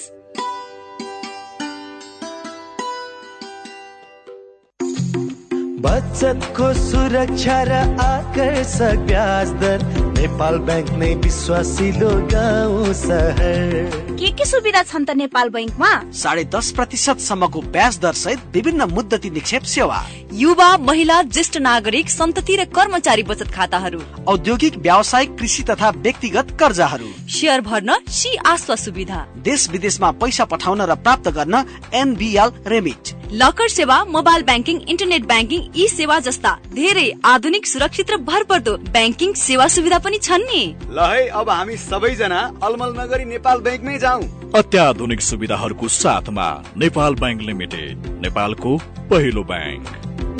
बचतको 5.83 6.67
सुरक्षा 6.73 7.57
र 7.69 7.71
आकर्षक 8.03 9.03
ब्याज 9.07 9.49
दर। 9.63 9.83
नेपाल 10.19 10.59
ब्याङ्क 10.69 10.91
नै 11.01 11.13
विश्वासिलो 11.25 12.11
गाउँ 12.31 12.93
सहर 13.03 14.02
के 14.13 14.29
के 14.31 14.45
सुविधा 14.45 14.81
छन् 14.83 15.05
त 15.05 15.11
नेपाल 15.17 15.49
बैङ्कमा? 15.49 15.89
साढे 16.13 16.43
दस 16.45 16.71
प्रतिशत 16.71 17.19
सम्मको 17.19 17.61
ब्याज 17.73 17.97
दर 17.99 18.13
सहित 18.13 18.39
विभिन्न 18.53 18.83
मुद्दती 18.93 19.29
निक्षेप 19.29 19.63
सेवा। 19.63 19.99
युवा 20.33 20.69
महिला 20.77 21.21
ज्येष्ठ 21.23 21.57
नागरिक 21.57 22.09
सन्तति 22.09 22.55
र 22.55 22.65
कर्मचारी 22.69 23.23
बचत 23.23 23.51
खाताहरू। 23.51 24.01
औद्योगिक 24.27 24.77
व्यावसायिक 24.77 25.37
कृषि 25.39 25.63
तथा 25.63 25.89
व्यक्तिगत 25.97 26.57
कर्जाहरू। 26.59 27.09
सेयर 27.29 27.61
भर्न 27.61 27.97
सी 28.09 28.35
आस्वा 28.45 28.75
सुविधा। 28.75 29.25
देश 29.41 29.69
विदेशमा 29.69 30.11
पैसा 30.21 30.45
पठाउन 30.45 30.81
र 30.81 30.95
प्राप्त 30.95 31.29
गर्न 31.29 31.65
एनबिएल 31.93 32.51
रेमिट। 32.67 33.13
लकर 33.33 33.67
सेवा 33.69 34.03
mobile 34.05 34.43
banking 34.43 34.79
internet 34.93 35.23
banking 35.25 35.61
e 35.75 35.87
सेवा 35.89 36.19
जस्ता 36.19 36.49
धेरै 36.73 37.05
आधुनिक 37.25 37.65
सुरक्षित 37.65 38.11
र 38.11 38.17
भरपर्दो 38.29 38.73
ब्याङ्किङ 38.93 39.33
सेवा 39.33 39.67
सुविधा 39.67 39.97
पनि 39.99 40.17
छन् 40.21 40.45
नि। 40.45 40.61
ल 40.89 40.99
है 41.01 41.27
अब 41.29 41.49
हामी 41.49 41.77
सबैजना 41.77 42.41
अलमल 42.63 42.93
नगरी 42.99 43.25
नेपाल 43.25 43.57
ब्याङ्कमै 43.65 43.97
जाउँ 44.03 44.23
अत्याधुनिक 44.59 45.21
सुविधाहरूको 45.21 45.87
साथमा 45.97 46.47
नेपाल 46.81 47.15
ब्याङ्क 47.21 47.41
लिमिटेड 47.49 48.07
नेपालको 48.23 48.71
पहिलो 49.11 49.43
ब्याङ्क। 49.51 49.83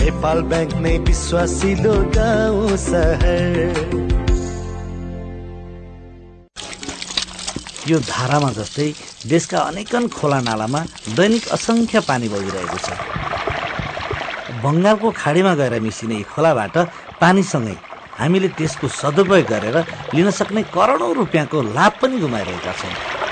नेपाल 0.02 0.42
ब्याङ्क 0.52 0.74
नै 0.86 0.98
विश्वासिलो 1.10 1.94
गाउँ 2.18 2.78
सहर। 2.84 3.56
यो 7.92 7.98
धारामा 8.12 8.50
जस्तै 8.60 8.90
देशका 9.32 9.60
अनेकन 9.70 10.08
खोला 10.18 10.40
नालामा 10.50 10.82
दैनिक 11.18 11.48
असङ्ख्य 11.58 12.00
पानी 12.10 12.28
बगिरहेको 12.36 12.78
छ। 12.86 12.88
बङ्गालको 14.64 15.08
खाडीमा 15.22 15.54
गएर 15.62 15.80
मिसिने 15.88 16.16
यी 16.20 16.26
खोलाबाट 16.34 16.76
पानीसँगै 17.24 17.78
हामीले 18.20 18.50
त्यसको 18.60 18.88
सदुपयोग 19.00 19.48
गरेर 19.54 19.78
लिन 20.16 20.30
सक्ने 20.40 20.62
करोडौँ 20.76 21.14
रुपियाँको 21.22 21.58
लाभ 21.78 21.92
पनि 22.02 22.20
गुमाइरहेका 22.24 22.74
छौँ। 22.82 23.23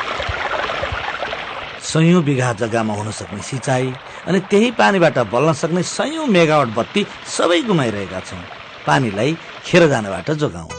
सयौँ 1.92 2.24
बिघा 2.24 2.52
जग्गामा 2.62 2.94
हुन 2.94 3.12
सक्ने 3.12 3.42
सिँचाइ 3.44 3.88
अनि 4.28 4.40
त्यही 4.50 4.72
पानीबाट 4.80 5.18
बल्न 5.34 5.54
सक्ने 5.62 5.84
सयौँ 5.84 6.28
मेगावट 6.28 6.70
बत्ती 6.78 7.06
सबै 7.38 7.62
गुमाइरहेका 7.70 8.20
छौँ 8.30 8.44
पानीलाई 8.88 9.36
खेर 9.66 9.88
जानबाट 9.88 10.32
जोगाउँ। 10.42 10.70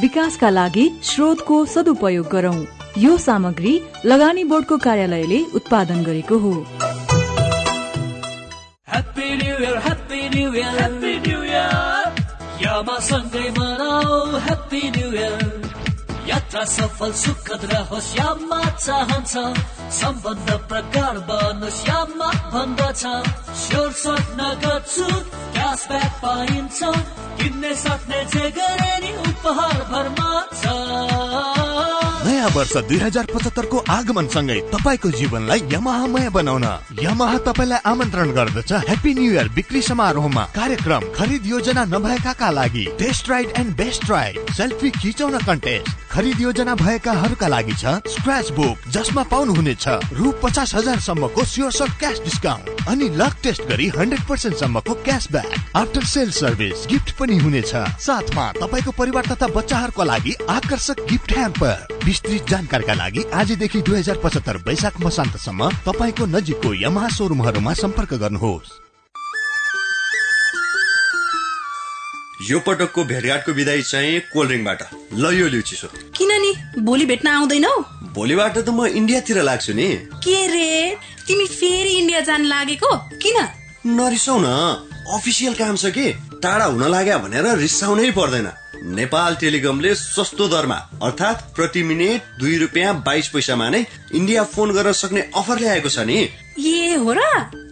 विकासका 0.00 0.50
लागि 0.50 0.84
स्रोतको 1.02 1.64
सदुपयोग 1.74 2.26
गरौं। 2.32 2.58
यो 2.98 3.16
सामग्री 3.18 3.72
लगानी 4.04 4.44
बोर्डको 4.44 4.76
कार्यालयले 4.84 5.40
उत्पादन 5.54 6.04
गरेको 6.04 6.38
हो। 6.38 6.52
Happy 8.92 9.26
new 9.36 9.56
year 9.56 9.76
happy 9.86 10.20
new 10.34 10.52
year 10.52 10.74
happy 10.78 11.12
new 11.26 11.42
year 11.42 12.08
यामा 12.62 12.98
सँगै 13.08 13.48
मनाऊ। 13.58 14.38
ह्याप्पी 14.46 14.82
न्यु 14.96 15.12
इयर 15.12 15.55
यात्रा 16.36 16.64
सफल 16.68 17.12
सुखद 17.16 17.62
रहोस् 17.64 18.08
यामा 18.16 18.60
चाहन्छ 18.76 19.32
सम्बन्ध 19.98 20.50
प्रगाढ 20.68 21.16
बनोस् 21.28 21.80
यामा 21.88 22.28
भन्दछ। 22.52 23.02
स्योर 23.60 23.92
सर्ट 24.02 24.26
नगद 24.40 24.84
छुट 24.92 25.24
क्यासब्याक 25.56 26.12
पाइन्छ। 26.22 26.78
किन्ने 27.40 27.72
सक्ने 27.74 28.20
जे 28.34 28.50
गरे 28.58 28.92
नि 29.00 29.16
उपहार 29.24 29.80
भरमा 29.92 30.30
छ। 30.60 31.65
नयाँ 32.26 32.48
वर्ष 32.54 32.76
दुई 32.88 32.98
हजार 32.98 33.26
पचहत्तरको 33.30 33.78
आगमनसँगै 33.88 34.58
तपाईँको 34.72 35.10
जीवनलाई 35.18 35.60
यमाहामय 35.72 36.28
बनाउन। 36.36 36.64
यमाहा 37.02 37.38
तपाईँलाई 37.46 37.80
आमन्त्रण 37.86 38.30
गर्दछ। 38.38 38.72
ह्याप्पी 38.86 39.12
न्यु 39.14 39.32
इयर 39.32 39.48
बिक्री 39.56 39.82
समारोहमा 39.82 40.44
कार्यक्रम 40.56 41.02
खरिद 41.16 41.46
योजना 41.46 41.84
नभएकाका 41.86 42.50
लागि 42.50 42.84
test 42.98 43.30
ride 43.30 43.52
and 43.58 43.76
best 43.76 44.10
ride 44.10 44.52
selfie 44.56 44.90
खिचाउन 44.98 45.38
contest 45.46 45.94
खरिद 46.12 46.40
योजना 46.40 46.74
भएकाहरूका 46.74 47.48
लागि 47.48 47.74
छ 47.74 47.94
स्क्रच 48.10 48.50
बुक 48.58 48.88
जसमा 48.90 49.22
पाउनुहुनेछ 49.30 49.86
रु 50.18 50.32
पचास 50.42 50.74
हजार 50.74 51.00
सम्मको 51.06 51.44
स्योर 51.44 51.72
सर्ट 51.72 51.98
क्यास 51.98 52.20
डिस्काउन्ट 52.24 52.88
अनि 52.88 53.08
लक 53.16 53.36
टेस्ट 53.42 53.62
गरी 53.68 53.88
हन्ड्रेड 53.96 54.26
पर्सेन्ट 54.28 54.56
सम्मको 54.56 54.94
cashback 55.04 55.76
after 55.76 56.04
sale 56.14 56.30
service 56.40 56.86
gift 56.90 57.16
पनि 57.18 57.38
हुनेछ। 57.38 57.74
साथमा 58.06 58.50
तपाईँको 58.60 58.92
परिवार 58.98 59.32
तथा 59.32 59.46
बच्चाहरूको 59.56 60.04
लागि 60.04 60.34
आकर्षक 60.50 61.06
गिफ्ट 61.10 61.32
ह्याम्पर 61.32 61.95
विस्तृत 62.06 62.46
जानकारीका 62.48 62.94
लागि 62.94 63.22
आजदेखि 63.34 63.80
दुई 63.82 63.98
हजार 63.98 64.16
पचहत्तर 64.24 64.56
वैशाख 64.66 65.00
मसान्तसम्म 65.02 65.68
तपाईँको 65.86 66.26
नजिकको 66.26 66.70
यमहा 66.74 67.08
सोरुमहरूमा 67.10 67.72
सम्पर्क 67.74 68.12
गर्नुहोस्। 68.22 68.68
यो 72.50 72.58
पटकको 72.62 73.04
भेटघाटको 73.10 73.52
विदाई 73.52 73.82
चाहिँ 73.82 74.20
कोल्ड 74.30 74.50
ड्रिङ्कबाट। 74.50 74.80
ल 75.18 75.24
यो 75.34 75.46
लिउ 75.50 75.62
चिसो 75.66 75.88
किन 76.14 76.30
नि 76.42 76.52
भोलि 76.86 77.06
भेट्न 77.10 77.28
आउँदैनौ? 77.28 77.74
भोलिबाट 78.14 78.54
त 78.58 78.68
म 78.70 78.86
इन्डियातिर 78.86 79.42
लाग्छु 79.42 79.72
नि। 79.74 79.88
के 80.22 80.38
रे? 80.46 80.70
तिमी 81.26 81.46
फेरि 81.58 81.92
इन्डिया 82.06 82.20
जान 82.22 82.42
लागेको? 82.46 82.90
किन? 83.18 83.36
नरिसाउ 83.98 84.38
न 84.46 84.48
अफिसियल 85.10 85.54
काम 85.58 85.74
छ 85.74 85.90
कि? 85.90 86.06
टाढा 86.38 86.64
हुन 86.70 86.86
लाग्यो 86.86 87.18
भनेर 87.18 87.46
रिसाउनै 87.58 88.10
पर्दैन। 88.14 88.46
नेपाल 88.86 89.34
टेलिकमले 89.36 89.94
सस्तो 89.94 90.46
दरमा 90.48 90.74
अर्थात् 91.02 91.42
प्रति 91.56 91.82
मिनट 91.82 92.22
दुई 92.40 92.56
रुपियाँ 92.58 92.94
बाइस 93.06 93.28
पैसामा 93.28 93.68
नै 93.68 93.84
इन्डिया 94.14 94.42
फोन 94.44 94.70
गर्न 94.72 94.92
सक्ने 94.92 95.20
अफर 95.36 95.58
ल्याएको 95.58 95.88
छ 95.88 95.98
नि। 96.06 96.18
ए 96.58 96.94
हो 96.94 97.12
र? 97.12 97.20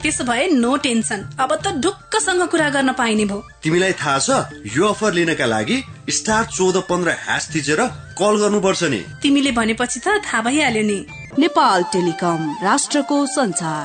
त्यसो 0.02 0.24
भए 0.24 0.46
नो 0.52 0.76
टेन्सन 0.76 1.20
अब 1.40 1.54
त 1.54 1.72
ढुक्कसँग 1.80 2.42
कुरा 2.50 2.68
गर्न 2.70 2.92
पाइने 2.92 3.24
भयो। 3.24 3.40
तिमीलाई 3.62 3.92
थाहा 3.92 4.18
छ 4.18 4.28
यो 4.76 4.84
अफर 4.88 5.12
लिनका 5.14 5.46
लागि 5.46 5.78
स्टार 6.10 6.44
चौध 6.50 6.76
पन्ध्र 6.90 7.10
ह्यास 7.24 7.48
थिचेर 7.54 7.80
कल 8.18 8.34
गर्नुपर्छ 8.42 8.82
नि। 8.84 9.00
तिमीले 9.22 9.52
भनेपछि 9.52 10.00
त 10.00 10.20
थाहा 10.26 10.42
भइहाल्यो 10.42 10.82
नि। 10.82 10.98
नेपाल 11.38 11.82
टेलिकम 11.92 12.40
राष्ट्रको 12.62 13.26
संचार 13.26 13.84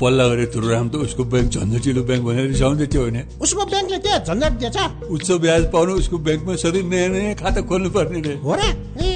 पल्ला 0.00 0.24
गरे 0.28 0.46
तुरुराम 0.54 0.88
त 0.88 0.94
उसको 1.06 1.22
ब्याङ्क 1.32 1.48
झन्झटिलो 1.56 2.02
ब्याङ्क 2.08 2.24
भनेर 2.26 2.46
रिसाउँदै 2.54 2.86
थियो 2.92 3.02
भने 3.06 3.22
उसको 3.40 3.62
ब्याङ्कले 3.72 3.98
के 4.04 4.12
झन्झट 4.28 4.52
दिएछ? 4.60 4.78
उच्च 5.10 5.28
ब्याज 5.44 5.62
पाउनु 5.72 5.92
उसको 6.02 6.16
ब्याङ्कमा 6.26 6.54
सधैँ 6.62 6.82
नयाँ 6.92 7.08
नयाँ 7.08 7.34
खाता 7.40 7.60
खोल्नु 7.68 7.90
पर्ने 7.96 8.20
रे। 8.20 8.34
हो 8.44 8.52
र? 8.54 8.60
ए 9.00 9.15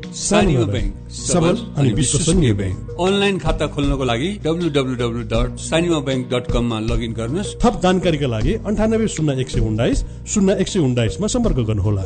सानिमा 0.11 0.65
ब्याङ्क 0.65 1.11
सबल 1.15 1.55
अनि 1.79 1.91
विश्वसनीय 1.93 2.53
ब्याङ्क 2.53 2.97
अनलाइन 2.99 3.37
खाता 3.39 3.67
खोल्नको 3.75 4.03
लागि 4.03 4.29
W 4.43 4.69
W 4.77 4.95
W 5.01 5.23
dot 5.33 5.59
Sanima 5.59 5.99
bank 6.07 6.27
dot 6.33 6.51
कममा 6.51 6.79
लगइन 6.91 7.13
गर्नुहोस्। 7.13 7.55
थप 7.63 7.79
जानकारीका 7.83 8.27
लागि 8.27 8.53
अन्ठानब्बे 8.67 9.07
शून्य 9.07 9.39
एक 9.41 9.49
सय 9.49 9.59
उन्नाइस 9.69 10.03
शून्य 10.27 10.57
एक 10.61 10.67
सय 10.67 10.79
उन्नाइसमा 10.79 11.27
सम्पर्क 11.27 11.59
गर्नुहोला। 11.71 12.05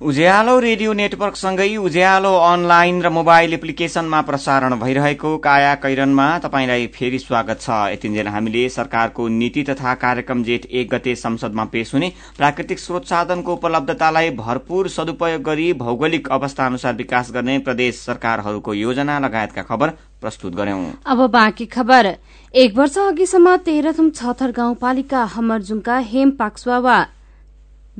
उज्यालो 0.00 0.58
रेडियो 0.58 0.92
नेटवर्कसँगै 0.92 1.76
उज्यालो 1.76 2.28
अनलाइन 2.34 3.00
र 3.02 3.08
मोबाइल 3.10 3.54
एप्लिकेशनमा 3.54 4.20
प्रसारण 4.22 4.74
भइरहेको 4.80 5.36
काया 5.38 5.74
कैरनमा 5.74 6.28
तपाईँलाई 6.38 6.86
फेरि 6.86 7.18
स्वागत 7.18 7.60
छ। 7.60 7.92
यतिन्जेल 7.92 8.28
हामीले 8.28 8.68
सरकारको 8.70 9.26
नीति 9.30 9.62
तथा 9.62 9.94
कार्यक्रम 9.96 10.42
जेठ 10.44 10.64
एक 10.72 10.88
गते 10.90 11.14
संसदमा 11.16 11.64
पेश 11.66 11.94
हुने 11.94 12.12
प्राकृतिक 12.38 12.78
स्रोत 12.78 13.06
साधनको 13.06 13.54
उपलब्धतालाई 13.54 14.30
भरपूर 14.40 14.88
सदुपयोग 14.88 15.42
गरी 15.42 15.72
भौगोलिक 15.84 16.28
अवस्था 16.30 16.66
अनुसार 16.66 16.96
विकास 16.96 17.30
गर्ने 17.34 17.58
प्रदेश 17.60 18.00
सरकारहरूको 18.00 18.74
योजना 18.76 19.18
लगायतका 19.18 19.68
खबर 19.68 19.96
प्रस्तुत 20.22 20.60
अब 21.06 21.26
बाँकी 21.30 21.66
खबर। 21.68 22.14
एक 22.54 22.76
वर्ष 22.76 22.98
अघिसम्म 23.06 23.56
तेह्रथुम 23.62 24.10
छथर 24.16 24.50
गाउँपालिका 24.56 25.24
हमरजुङका 25.36 25.98
हेम 26.10 26.30
पाक्सुवा 26.40 27.06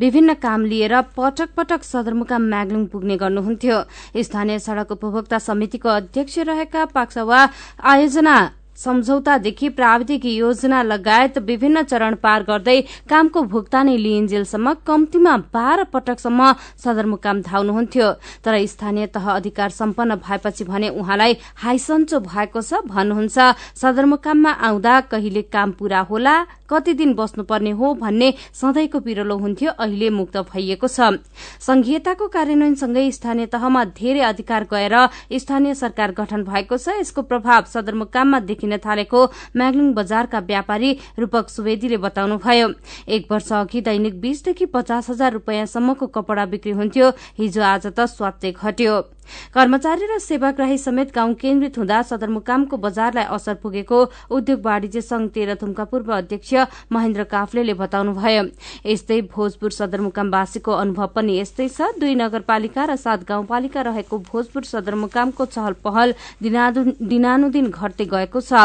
विभिन्न 0.00 0.34
काम 0.34 0.64
लिएर 0.64 1.00
पटक 1.16 1.48
पटक 1.56 1.82
सदरमुकाम 1.84 2.42
म्याग्लुङ 2.50 2.86
पुग्ने 2.86 3.16
गर्नुहुन्थ्यो। 3.16 3.82
स्थानीय 4.22 4.58
सड़क 4.58 4.92
उपभोक्ता 4.92 5.38
समितिको 5.38 5.88
अध्यक्ष 5.90 6.38
रहेका 6.48 6.84
पाक्सावा 6.94 7.48
आयोजना 7.84 8.36
सम्झौतादेखि 8.80 9.68
प्राविधिक 9.70 10.24
योजना 10.26 10.82
लगायत 10.82 11.38
विभिन्न 11.40 11.82
चरण 11.82 12.14
पार 12.22 12.42
गर्दै 12.42 12.80
कामको 13.10 13.42
भुक्तानी 13.52 13.96
लिइन्जेलसम्म 13.98 14.74
कम्तीमा 14.86 15.36
बाह्र 15.54 15.84
पटकसम्म 15.92 16.52
सदरमुकाम 16.84 17.40
धाउनुहुन्थ्यो। 17.42 18.10
तर 18.44 18.54
स्थानीय 18.66 19.06
तह 19.06 19.30
अधिकार 19.30 19.70
सम्पन्न 19.70 20.14
भएपछि 20.18 20.64
भने 20.64 20.88
उहाँलाई 20.90 21.36
हाइसन्चो 21.56 22.20
भएको 22.22 22.62
छ 22.62 22.80
भन्नुहुन्छ 22.86 23.38
सदरमुकाममा 23.76 24.50
आउँदा 24.68 25.00
कहिले 25.12 25.42
काम 25.50 25.72
पूरा 25.72 26.00
होला 26.10 26.34
कति 26.70 26.92
दिन 26.94 27.14
बस्नुपर्ने 27.14 27.70
हो 27.74 27.94
भन्ने 27.94 28.32
सधैँको 28.54 29.00
पिरलो 29.00 29.36
हुन्थ्यो 29.38 29.70
अहिले 29.72 30.10
मुक्त 30.10 30.36
भइएको 30.48 30.88
छ। 30.88 31.18
संघीयताको 31.60 32.28
कार्यान्वयनसँगै 32.28 33.10
स्थानीय 33.10 33.46
तहमा 33.46 33.84
धेरै 33.92 34.20
अधिकार 34.22 34.66
गएर 34.72 34.94
स्थानीय 35.36 35.74
सरकार 35.74 36.12
गठन 36.14 36.44
भएको 36.44 36.76
छ। 36.78 36.94
यसको 37.00 37.22
प्रभाव 37.22 37.64
सदरमुकाममा 37.74 38.38
देखिन 38.70 38.86
थालेको 38.86 39.20
म्याग्लुङ 39.56 39.92
बजारका 39.94 40.38
व्यापारी 40.46 40.90
रूपक 41.18 41.48
सुवेदीले 41.50 41.96
बताउनुभयो। 41.98 42.68
एक 43.08 43.26
वर्ष 43.30 43.52
अघि 43.52 43.80
दैनिक 43.82 44.20
बीसदेखि 44.20 44.66
पचास 44.70 45.10
हजार 45.10 45.32
रूपियाँसम्मको 45.32 46.06
कपड़ा 46.06 46.44
बिक्री 46.46 46.72
हुन्थ्यो। 46.72 47.10
हिजो 47.38 47.62
आज 47.62 47.86
त 47.88 48.06
स्वात्तै 48.06 48.52
घट्यो। 48.52 48.94
कर्मचारी 49.54 50.06
र 50.10 50.18
सेवाग्राही 50.18 50.78
समेत 50.78 51.14
गाउँ 51.14 51.34
केन्द्रित 51.38 51.78
हुँदा 51.78 52.02
सदरमुकामको 52.02 52.76
बजारलाई 52.76 53.24
असर 53.30 53.54
पुगेको 53.62 53.98
उद्योग 54.34 54.60
वाणिज्य 54.64 55.00
संघ 55.00 55.28
तेह्रथुमका 55.30 55.84
पूर्व 55.86 56.10
अध्यक्ष 56.12 56.54
महेन्द्र 56.90 57.24
काफ्लेले 57.30 57.74
बताउनुभयो। 57.78 58.42
यस्तै 58.86 59.20
भोजपुर 59.30 59.70
सदरमुकामवासीको 59.70 60.72
अनुभव 60.74 61.06
पनि 61.14 61.38
यस्तै 61.38 61.68
छ। 61.68 61.94
दुई 61.94 62.14
नगरपालिका 62.18 62.84
र 62.90 62.96
सात 62.96 63.22
गाउँपालिका 63.22 63.80
रहेको 63.86 64.18
भोजपुर 64.18 64.62
सदरमुकामको 64.66 65.44
चहल 65.46 65.74
पहल 65.78 66.14
दिनानुदिन 66.42 67.70
घट्दै 67.70 68.06
गएको 68.10 68.40
छ। 68.42 68.59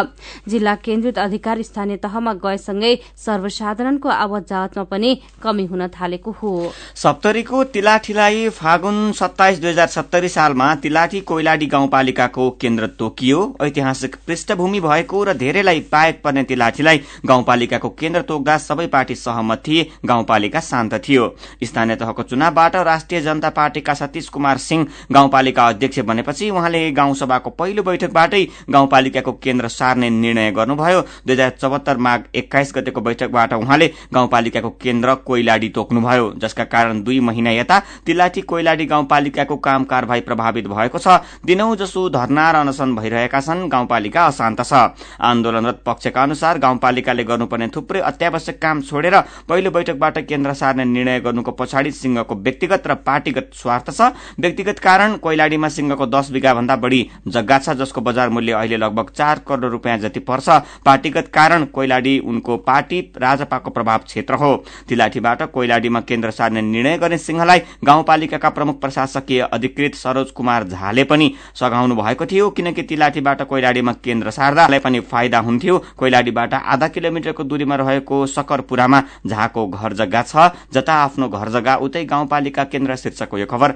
जिल्ला 0.47 0.75
केन्द्रित 0.75 1.19
अधिकार 1.19 1.61
स्थानीय 1.61 1.97
तहमा 1.97 2.33
गएसँगै 2.43 2.95
सर्वसाधारणको 3.25 4.09
आवत 4.09 4.47
जावतमा 4.49 4.83
पनि 4.83 5.17
कमी 5.43 5.65
हुन 5.65 5.87
थालेको 5.91 6.31
हो। 6.41 6.51
सप्तरीको 6.95 7.63
तिलाठीलाई 7.73 8.49
फागुन 8.51 9.11
सत्ताइस 9.11 9.59
दुई 9.59 9.69
हजार 9.69 9.87
सत्तरी 9.87 10.29
सालमा 10.29 10.73
तिलाठी 10.75 11.21
कोइलाडी 11.21 11.65
गाउँपालिकाको 11.65 12.49
केन्द्र 12.61 12.87
तोकियो। 12.99 13.39
ऐतिहासिक 13.61 14.15
पृष्ठभूमि 14.27 14.79
भएको 14.79 15.23
र 15.23 15.33
धेरैलाई 15.35 15.79
पाएक 15.91 16.21
पर्ने 16.23 16.43
तिलाठीलाई 16.43 17.01
गाउँपालिकाको 17.25 17.89
केन्द्र 17.99 18.21
तोक्दा 18.21 18.57
सबै 18.57 18.87
पार्टी 18.87 19.15
सहमत 19.15 19.63
थिए 19.67 19.87
गाउँपालिका 20.05 20.59
शान्त 20.61 20.93
थियो। 21.07 21.27
स्थानीय 21.63 21.95
तहको 21.95 22.23
चुनावबाट 22.23 22.75
राष्ट्रिय 22.85 23.21
जनता 23.21 23.49
पार्टीका 23.51 23.93
सतीश 23.93 24.29
कुमार 24.29 24.57
सिंह 24.59 24.87
गाउँपालिका 25.11 25.67
अध्यक्ष 25.67 25.99
बनेपछि 26.05 26.49
उहाँले 26.49 26.91
गाउँसभाको 26.91 27.49
पहिलो 27.51 27.83
बैठकबाटै 27.83 28.43
गाउँपालिकाको 28.69 29.31
केन्द्र 29.43 29.67
सार्ने 29.75 30.09
निर्णय 30.11 30.51
गर्नुभयो। 30.51 31.01
दुई 31.01 31.33
हजार 31.33 31.49
चौहत्तर 31.51 31.97
माघ 31.97 32.19
एक्काइस 32.35 32.71
गतेको 32.75 33.01
बैठकबाट 33.01 33.53
उहाँले 33.55 33.87
गाउँपालिकाको 34.13 34.69
केन्द्र 34.81 35.15
कोइलाडी 35.25 35.69
तोक्नुभयो 35.69 36.31
जसका 36.37 36.63
कारण 36.65 37.01
दुई 37.03 37.19
महिना 37.21 37.51
यता 37.51 37.79
तिलाठी 38.05 38.41
कोइलाडी 38.43 38.85
गाउँपालिकाको 38.85 39.55
काम 39.59 39.83
कारवाही 39.85 40.21
प्रभावित 40.21 40.67
भएको 40.67 40.99
छ। 40.99 41.19
दिनौ 41.45 41.75
जसो 41.75 42.09
धरना 42.11 42.49
र 42.51 42.55
अनसन 42.57 42.95
भइरहेका 42.95 43.39
छन् 43.41 43.67
गाउँपालिका 43.69 44.25
अशान्त 44.25 44.61
छ। 44.63 44.73
आन्दोलनरत 45.21 45.81
पक्षका 45.85 46.23
अनुसार 46.23 46.57
गाउँपालिकाले 46.59 47.23
गर्नुपर्ने 47.25 47.67
थुप्रै 47.75 47.99
अत्यावश्यक 48.01 48.61
काम 48.61 48.81
छोडेर 48.83 49.19
पहिलो 49.49 49.71
बैठकबाट 49.71 50.17
केन्द्र 50.25 50.53
सार्ने 50.55 50.85
निर्णय 50.85 51.19
गर्नुको 51.19 51.51
पछाडि 51.53 51.91
सिंहको 51.93 52.35
व्यक्तिगत 52.37 52.87
र 52.87 52.93
पार्टीगत 53.05 53.51
स्वार्थ 53.55 53.91
छ। 53.91 54.11
व्यक्तिगत 54.39 54.79
कारण 54.79 55.15
कोइलाडीमा 55.17 55.69
सिंहको 55.69 56.05
दस 56.07 56.31
बिघा 56.31 56.53
भन्दा 56.53 56.75
बढ़ी 56.77 57.01
जग्गा 57.27 57.57
छ 57.59 57.69
जसको 57.75 58.01
बजार 58.01 58.29
मूल्य 58.29 58.53
अहिले 58.53 58.77
लगभग 58.77 59.09
चार 59.11 59.39
करोड़ 59.47 59.64
रूपियाँ 59.69 59.97
जति 59.99 60.19
पर्छ 60.21 60.49
पार्टीगत 60.85 61.27
कारण 61.33 61.65
कोइलाडी 61.73 62.17
उनको 62.21 62.57
पार्टी 62.59 62.99
राजपाको 63.17 63.71
प्रभाव 63.71 63.99
क्षेत्र 64.05 64.33
हो। 64.35 64.55
तिलाठीबाट 64.89 65.43
कोइलाडीमा 65.51 65.99
केन्द्र 66.01 66.31
सार्ने 66.31 66.61
निर्णय 66.61 66.97
गर्ने 66.97 67.17
सिंहलाई 67.17 67.61
गाउँपालिकाका 67.83 68.49
प्रमुख 68.49 68.79
प्रशासकीय 68.81 69.41
अधिकृत 69.43 69.95
सरोज 69.95 70.31
कुमार 70.31 70.63
झाले 70.65 71.03
पनि 71.03 71.33
सघाउनु 71.55 71.95
भएको 71.95 72.25
थियो 72.25 72.49
किनकि 72.51 72.83
तिलाठीबाट 72.85 73.41
कोइलाडीमा 73.43 73.93
केन्द्र 74.03 74.31
सार्दा 74.31 74.67
पनि 74.79 74.99
फाइदा 75.01 75.39
हुन्थ्यो। 75.39 75.77
कोइलाडीबाट 75.97 76.53
आधा 76.55 76.87
किलोमिटरको 76.87 77.43
दूरीमा 77.45 77.75
रहेको 77.75 78.25
सकरपुरामा 78.27 79.01
झाको 79.27 79.67
घर 79.67 79.93
जग्गा 79.95 80.21
छ 80.23 80.49
जता 80.73 80.93
आफ्नो 81.03 81.29
घर 81.29 81.49
जग्गा 81.51 81.75
उतै 81.77 82.05
गाउँपालिका 82.05 82.63
केन्द्र 82.65 82.95
शीर्षकको 82.95 83.37
यो 83.37 83.45
खबर। 83.45 83.73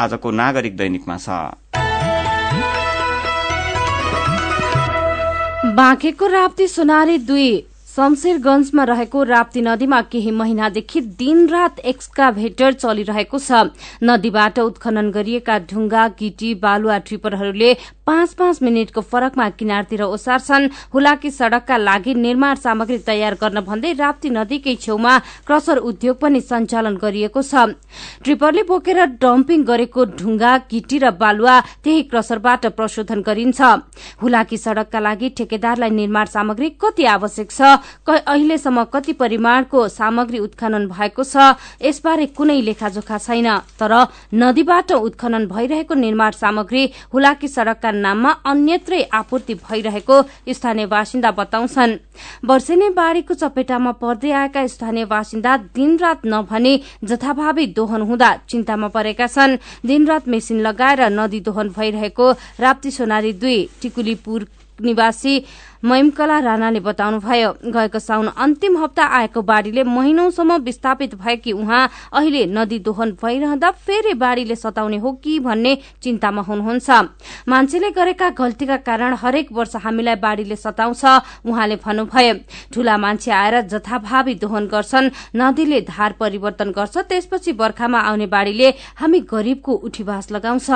आजको 0.00 0.30
नागरिक 0.32 0.76
दैनिकमा 0.76 1.16
छ। 1.18 1.81
बाँकेको 5.74 6.26
राप्ती 6.26 6.66
सोनारी 6.68 7.18
दुई 7.18 7.50
शमशेरगंजमा 7.92 8.84
रहेको 8.84 9.22
राप्ती 9.22 9.60
नदीमा 9.60 10.00
केही 10.02 10.30
महिनादेखि 10.32 11.00
दिनरात 11.20 11.78
एक्सकाभेटर 11.84 12.72
चलिरहेको 12.74 13.38
छ। 13.38 13.68
नदीबाट 14.02 14.58
उत्खनन 14.58 15.10
गरिएका 15.12 15.58
ढुङ्गा 15.68 16.06
गिटी 16.16 16.54
बालुवा 16.56 16.96
ट्रिपरहरूले 17.04 17.72
पाँच 18.06 18.32
पाँच 18.34 18.62
मिनटको 18.62 19.00
फरकमा 19.02 19.48
किनारतिर 19.60 20.02
ओसार्छन्। 20.04 20.68
हुलाकी 20.94 21.30
सड़कका 21.30 21.76
लागि 21.78 22.14
निर्माण 22.16 22.54
सामग्री 22.64 22.98
तयार 23.04 23.34
गर्न 23.36 23.60
भन्दै 23.60 23.92
राप्ती 24.00 24.30
नदीकै 24.30 24.74
छेउमा 24.80 25.18
क्रसर 25.46 25.78
उद्योग 25.84 26.16
पनि 26.16 26.40
सञ्चालन 26.40 26.96
गरिएको 26.96 27.42
छ। 27.42 27.76
ट्रिपरले 28.24 28.62
बोकेर 28.72 29.04
डम्पिङ 29.20 29.68
गरेको 29.68 30.04
ढुङ्गा 30.16 30.56
गिटी 30.72 30.98
र 30.98 31.10
बालुवा 31.20 31.60
त्यही 31.84 32.02
क्रसरबाट 32.08 32.66
प्रशोधन 32.72 33.20
गरिन्छ। 33.20 33.60
हुलाकी 34.24 34.56
सड़कका 34.56 35.00
लागि 35.00 35.28
ठेकेदारलाई 35.36 35.90
निर्माण 35.92 36.26
सामग्री 36.32 36.68
कति 36.80 37.04
आवश्यक 37.20 37.50
छ 37.52 37.80
अहिलेसम्म 38.06 38.84
कति 38.92 39.12
परिमाणको 39.14 39.86
सामग्री 39.90 40.38
उत्खनन 40.38 40.86
भएको 40.88 41.24
छ 41.24 41.56
यसबारे 41.82 42.26
कुनै 42.32 42.60
लेखाजोखा 42.62 43.18
छैन। 43.18 43.48
तर 43.78 43.92
नदीबाट 44.34 44.92
उत्खनन 44.92 45.46
भइरहेको 45.46 45.94
निर्माण 45.96 46.30
सामग्री 46.32 46.82
हुलाकी 47.12 47.48
सड़कका 47.48 47.90
नाममा 47.92 48.30
अन्यत्रै 48.46 49.02
आपूर्ति 49.12 49.54
भइरहेको 49.62 50.22
स्थानीय 50.50 50.86
बासिन्दा 50.86 51.30
बताउँछन्। 51.32 51.96
वर्षेनी 52.44 52.88
बाढ़ीको 52.92 53.34
चपेटामा 53.34 53.92
पर्दै 54.02 54.30
आएका 54.32 54.66
स्थानीय 54.68 55.04
बासिन्दा 55.06 55.56
दिनरात 55.74 56.26
नभने 56.26 56.72
जथाभावी 57.04 57.66
दोहन 57.76 58.02
हुँदा 58.02 58.30
चिन्तामा 58.48 58.88
परेका 58.88 59.26
छन्। 59.26 59.56
दिनरात 59.86 60.28
मेसिन 60.28 60.60
लगाएर 60.60 61.00
नदी 61.10 61.40
दोहन 61.40 61.68
भइरहेको 61.76 62.30
राप्ती 62.60 62.90
सोनारी 62.90 63.32
दुई 63.34 63.58
टिकुलीपुर 63.82 64.46
निवासी 64.82 65.44
महिमकला 65.84 66.38
राणाले 66.40 66.80
बताउनुभयो 66.80 67.50
गएको 67.66 67.98
साउन 67.98 68.26
अन्तिम 68.38 68.76
हप्ता 68.78 69.04
आएको 69.18 69.42
बाढ़ीले 69.42 69.82
महिनौसम्म 69.84 70.56
विस्थापित 70.62 71.14
भएकी 71.14 71.52
उहाँ 71.52 71.88
अहिले 72.12 72.44
नदी 72.48 72.78
दोहन 72.78 73.10
भइरहँदा 73.22 73.70
फेरि 73.82 74.14
बाढ़ीले 74.14 74.56
सताउने 74.56 74.98
हो 74.98 75.12
कि 75.24 75.38
भन्ने 75.40 75.74
चिन्तामा 76.02 76.42
हुनुहुन्छ। 76.42 76.90
मान्छेले 77.48 77.90
गरेका 77.90 78.28
गल्तीका 78.38 78.76
कारण 78.86 79.14
हरेक 79.14 79.52
वर्ष 79.52 79.76
हामीलाई 79.82 80.16
बाढ़ीले 80.22 80.56
सताउँछ 80.56 81.04
उहाँले 81.46 81.76
भन्नुभयो। 81.82 82.34
ठूला 82.74 82.96
मान्छे 82.96 83.30
आएर 83.32 83.60
जथाभावी 83.66 84.34
दोहन 84.34 84.66
गर्छन् 84.66 85.10
नदीले 85.36 85.80
धार 85.82 86.12
परिवर्तन 86.20 86.70
गर्छ 86.70 86.98
त्यसपछि 86.98 87.52
बर्खामा 87.52 87.98
आउने 88.00 88.26
बाढ़ीले 88.26 88.70
हामी 88.96 89.20
गरीबको 89.26 89.72
उठीवास 89.82 90.30
लगाउँछ। 90.32 90.70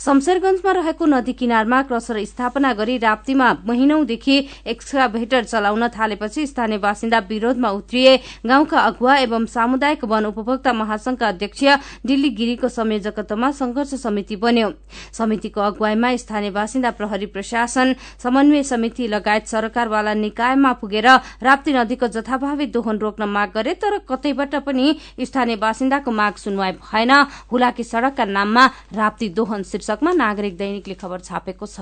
शमशेरगंजमा 0.00 0.72
रहेको 0.72 1.06
नदी 1.06 1.32
किनारमा 1.34 1.82
क्रसर 1.82 2.24
स्थापना 2.24 2.72
गरी 2.74 2.96
राप्तीमा 2.98 3.52
महिनौदेखि 3.66 4.36
एक्सकाभेटर 4.66 5.44
चलाउन 5.44 5.88
थालेपछि 5.90 6.46
स्थानीय 6.46 6.78
बासिन्दा 6.78 7.18
विरोधमा 7.28 7.70
उत्रिए। 7.70 8.16
गाउँका 8.46 8.78
अगुवा 8.80 9.16
एवं 9.18 9.46
सामुदायिक 9.46 10.04
वन 10.04 10.26
उपभोक्ता 10.26 10.72
महासंघका 10.74 11.28
अध्यक्ष 11.28 11.64
दिल्ली 12.06 12.30
गिरीको 12.34 12.68
संयोजकत्वमा 12.70 13.50
संघर्ष 13.52 13.94
समिति 14.02 14.36
बन्यो। 14.36 14.70
समितिको 15.12 15.60
अगुवाईमा 15.62 16.14
स्थानीय 16.16 16.50
बासिन्दा 16.50 16.90
प्रहरी 16.90 17.26
प्रशासन 17.26 17.94
समन्वय 18.22 18.62
समिति 18.64 19.06
लगायत 19.08 19.46
सरकारवाला 19.48 20.14
निकायमा 20.14 20.72
पुगेर 20.80 21.08
राप्ती 21.42 21.72
नदीको 21.72 22.06
जथाभावी 22.08 22.66
दोहन 22.68 22.98
रोक्न 22.98 23.28
माग 23.28 23.52
गरे 23.54 23.74
तर 23.74 23.98
कतैबाट 24.08 24.54
पनि 24.66 24.96
स्थानीय 25.20 25.56
बासिन्दाको 25.56 26.10
माग 26.10 26.34
सुनवाई 26.36 26.72
भएन। 26.74 27.12
हुलाकी 27.52 27.84
सड़कका 27.84 28.24
नाममा 28.26 28.66
राप्ती 28.94 29.28
दोहन 29.30 29.62
शीर्षकमा 29.64 30.12
नागरिक 30.14 30.56
दैनिकले 30.56 30.94
खबर 30.94 31.20
छापेको 31.20 31.66
छ। 31.66 31.78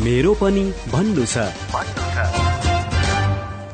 मेरो 0.00 0.34
पनि 0.34 0.64
भन्नु 0.92 1.24
छ। 1.26 1.36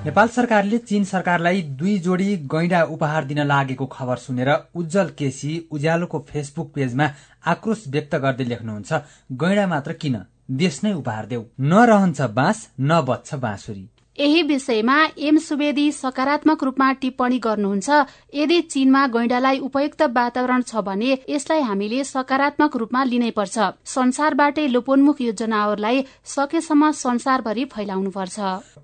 नेपाल 0.05 0.29
सरकारले 0.29 0.79
चीन 0.81 1.05
सरकारलाई 1.05 1.63
दुई 1.77 1.99
जोडी 1.99 2.37
गैंडा 2.49 2.83
उपहार 2.89 3.25
दिन 3.25 3.41
लागेको 3.47 3.87
खबर 3.87 4.17
सुनेर 4.17 4.51
उज्जवल 4.75 5.09
केसी 5.19 5.53
उज्यालोको 5.71 6.19
फेसबुक 6.29 6.73
पेजमा 6.75 7.07
आक्रोश 7.47 7.85
व्यक्त 7.89 8.15
गर्दै 8.17 8.45
लेख्नुहुन्छ 8.45 8.93
गैंडा 9.33 9.67
मात्र 9.67 9.93
किन? 9.93 10.17
देश 10.51 10.81
नै 10.85 10.93
उपहार 10.93 11.27
देऊ। 11.27 11.45
न 11.61 11.85
रहन्छ 11.87 12.21
बाँस 12.33 12.69
न 12.81 13.01
बच्छ 13.03 13.35
बाँसुरी। 13.37 13.89
यही 14.21 14.41
विषयमा 14.43 14.95
एम 15.19 15.37
सुवेदी 15.39 15.85
सकारात्मक 15.93 16.63
रूपमा 16.65 16.91
टिप्पणी 17.01 17.39
गर्नुहुन्छ। 17.45 17.89
यदि 18.35 18.61
चीनमा 18.63 19.07
गैंडालाई 19.15 19.59
उपयुक्त 19.59 20.03
वातावरण 20.17 20.63
छ 20.63 20.83
भने 20.85 21.17
यसलाई 21.29 21.61
हामीले 21.61 22.03
सकारात्मक 22.05 22.77
रूपमा 22.77 23.05
लिनै 23.05 23.31
पर्छ 23.39 23.69
संसारबाटै 23.93 24.67
लोपोन्मुख 24.69 25.21
यो 25.21 25.33
जनावरलाई 25.41 26.03
सकेसम्म 26.35 26.91
संसारभरि 27.01 27.65
फैलाउनुपर्छ। 27.73 28.37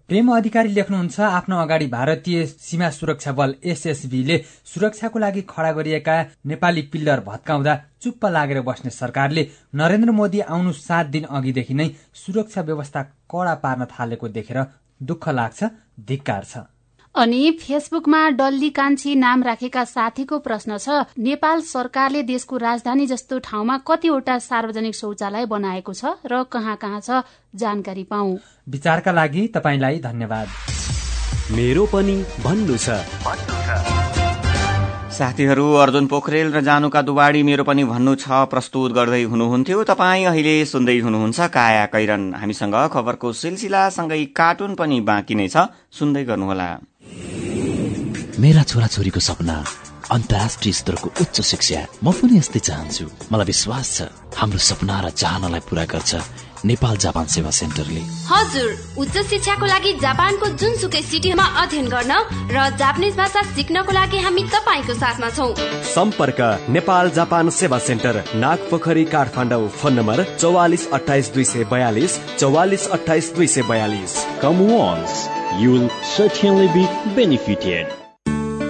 प्रेम 0.08 0.32
अधिकारी 0.36 0.72
लेख्नुहुन्छ 0.72 1.20
आफ्नो 1.20 1.60
अगाडि 1.64 1.86
भारतीय 1.96 2.46
सीमा 2.46 2.90
सुरक्षा 2.96 3.32
बल 3.32 3.54
एसएसबीले 3.66 4.40
सुरक्षाको 4.72 5.18
लागि 5.18 5.42
खड़ा 5.52 5.72
गरिएका 5.72 6.16
नेपाली 6.46 6.82
पिल्लर 6.88 7.20
भत्काउँदा 7.28 7.76
चुप्प 8.02 8.26
लागेर 8.32 8.62
बस्ने 8.62 8.90
सरकारले 8.92 9.46
नरेन्द्र 9.76 10.16
मोदी 10.16 10.40
आउनु 10.48 10.72
सात 10.80 11.14
दिन 11.14 11.30
अघिदेखि 11.36 11.74
नै 11.74 11.90
सुरक्षा 12.24 12.66
व्यवस्था 12.72 13.02
कड़ा 13.30 13.54
पार्न 13.60 13.92
थालेको 13.92 14.28
देखेर 14.40 14.64
दुःख 15.00 15.28
लाग्छ 15.28 15.64
धिक्कार 16.08 16.44
छ। 16.44 16.58
अनि 17.14 17.50
फेसबुकमा 17.60 18.18
डल्ली 18.30 18.68
कान्छी 18.70 19.14
नाम 19.14 19.42
राखेका 19.42 19.84
साथीको 19.84 20.38
प्रश्न 20.38 20.76
छ 20.78 20.88
नेपाल 21.18 21.60
सरकारले 21.64 22.22
देशको 22.22 22.56
राजधानी 22.56 23.06
जस्तो 23.06 23.38
ठाउँमा 23.38 23.76
कतिवटा 23.88 24.38
सार्वजनिक 24.38 24.94
शौचालय 24.94 25.46
बनाएको 25.46 25.92
छ 25.92 26.12
र 26.26 26.42
कहाँ 26.52 26.76
कहाँ 26.76 27.00
छ 27.00 27.24
जानकारी 27.56 28.04
पाऊ। 28.04 28.36
विचारका 28.68 29.12
लागि 29.12 29.46
तपाईँलाई 29.56 29.98
धन्यवाद। 30.00 30.48
मेरो 31.56 31.86
पनि 31.86 32.16
भन्नु 32.44 32.76
छ। 32.76 34.05
साथीहरू 35.16 35.66
अर्जुन 35.80 36.06
पोखरेल 36.12 36.52
र 36.52 36.60
जानुका 36.60 37.00
दुवाडी 37.02 37.40
मेरो 37.48 37.64
पनि 37.64 37.84
भन्नु 37.88 38.12
छ 38.20 38.44
प्रस्तुत 38.52 38.92
गर्दै 38.92 39.22
हुनुहुन्थ्यो। 39.32 39.84
तपाईँ 39.88 40.28
अहिले 40.28 40.54
सुन्दै 40.68 40.96
हुनुहुन्छ 41.00 41.38
काया 41.56 41.84
कैरन। 41.88 42.22
हामीसँग 42.36 42.76
खबरको 42.92 43.32
सिलसिलासँगै 43.32 44.24
कार्टुन 44.36 44.74
पनि 44.76 45.00
बाँकी 45.08 45.34
नै 45.40 45.48
छ। 45.48 45.72
सुन्दै 45.88 46.24
गर्नुहोला। 46.28 46.68
मेरा 48.36 48.62
छोराछोरीको 48.68 49.20
सपना 49.28 49.56
अन्तर्राष्ट्रिय 50.12 50.74
स्तरको 50.80 51.08
उच्च 51.22 51.36
शिक्षा। 51.40 51.80
म 52.04 52.12
पनि 52.12 52.36
यस्तै 52.36 52.60
चाहन्छु। 52.68 53.04
मलाई 53.32 53.46
विश्वास 53.48 53.86
छ 53.96 53.98
हाम्रो 54.36 54.60
सपना 54.60 54.96
र 55.00 55.06
चाहनालाई 55.16 55.62
पूरा 55.64 55.84
गर्छ। 55.96 56.12
नेपाल 56.64 56.96
जापान 56.96 57.26
सेवा 57.34 57.50
सेन्टरले। 57.50 58.02
हजुर 58.30 58.68
उच्च 58.98 59.16
शिक्षाको 59.30 59.66
लागि 59.66 59.92
जापानको 60.02 60.46
जुनसुकै 60.60 61.02
सिटीमा 61.02 61.44
अध्ययन 61.62 61.88
गर्न 61.88 62.12
र 62.50 62.68
जापानिज 62.76 63.16
भाषा 63.16 63.42
सिक्नको 63.54 63.92
लागि 63.92 64.18
हामी 64.26 64.42
तपाईँको 64.54 64.94
साथमा 64.94 65.30
छौ। 65.30 65.48
सम्पर्क 65.94 66.40
नेपाल 66.70 67.10
जापान 67.18 67.50
सेवा 67.58 67.78
सेन्टर 67.88 68.22
नाग 68.36 68.68
पोखरी 68.70 69.04
काठमाडौँ 69.14 69.68
फोन 69.80 69.92
नम्बर 69.94 70.24
चौवालिस 70.38 70.90
अठाइस 70.92 71.32
दुई 71.34 71.44
सय 71.44 71.64
बयालिस 71.72 72.18
चौवालिस 72.38 72.88
अठाइस 72.98 73.34
दुई 73.36 73.46
सय 73.46 73.62
बयालिस। 73.68 74.24
Come 74.40 74.58
once, 74.68 75.14
you 75.60 75.70
will 75.72 75.88
certainly 76.16 76.68
be 76.74 76.84
benefited. 77.16 78.05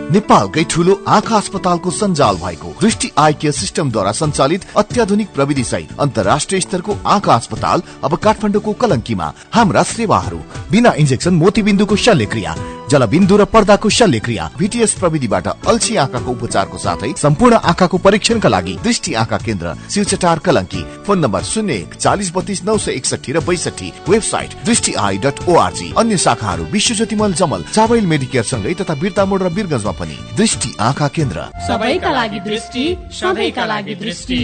नेपालकै 0.07 0.63
ठुलो 0.71 0.95
आँखा 1.09 1.37
अस्पतालको 1.37 1.91
सञ्जाल 1.93 2.37
भएको 2.43 2.69
दृष्टि 2.81 3.11
आई 3.19 3.33
केयर 3.41 3.53
सिस्टमद्वारा 3.53 4.13
सञ्चालित 4.13 4.67
अत्याधुनिक 4.77 5.33
प्रविधि 5.35 5.65
सहित 5.65 5.99
अन्तर्राष्ट्रिय 6.01 6.61
स्तरको 6.61 6.97
आँखा 7.15 7.35
अस्पताल 7.35 7.83
अब 8.05 8.17
काठमाडौँको 8.25 8.73
कलङ्कीमा 8.83 9.33
हाम्रा 9.55 9.83
सेवाहरू 9.91 10.41
बिना 10.71 10.93
इन्जेक्सन 10.99 11.35
मोतीबिन्दुको 11.35 11.97
शल्यक्रिया 12.07 12.55
जलबिन्दु 12.91 13.37
र 13.37 13.45
पर्दाको 13.51 13.89
शल्यक्रिया 13.91 14.45
भिटिएस 14.59 14.93
प्रविधिबाट 14.95 15.47
अल्छी 15.67 15.97
आँखाको 15.97 16.31
उपचारको 16.33 16.79
साथै 16.79 17.13
सम्पूर्ण 17.17 17.57
आँखाको 17.67 17.99
परीक्षणका 17.99 18.49
लागि 18.49 18.75
दृष्टि 18.85 19.15
आँखा 19.15 19.39
केन्द्र 19.39 19.75
शिवचटार 19.91 20.39
कलङ्की। 20.47 20.83
फोन 21.07 21.19
नम्बर 21.19 21.43
शून्य 21.45 21.75
एक 21.75 21.95
चालिस 21.97 22.31
बत्तीस 22.37 22.63
नौ 22.65 22.77
सय 22.79 22.93
एकसठी 22.93 23.33
र 23.33 23.41
बैसठी 23.43 23.93
वेबसाइट 24.09 24.55
दृष्टि 24.65 24.93
आई 25.07 25.19
डट 25.25 25.37
ओआरजी 25.49 25.93
अन्य 25.99 26.17
शाखाहरू 26.19 26.65
विश्व 26.73 26.95
ज्योतिमल 26.95 27.33
जमल 27.35 27.65
चावल 27.73 28.07
मेडिकेयर 28.07 28.45
सँगै 28.45 28.75
तथा 28.81 28.95
बिर्ता 29.03 29.25
मोड 29.25 29.43
र 29.43 29.49
बिरगंजमा 29.51 29.93
पनि। 29.99 30.19
दृष्टि 30.37 30.75
आँखा 30.81 31.09
केन्द्र। 31.17 31.49
सबैका 31.67 32.13
लागि 32.13 32.41
दृष्टि 32.41 32.85
सधैँका 33.13 33.65
लागि 33.67 33.95
दृष्टि। 33.97 34.41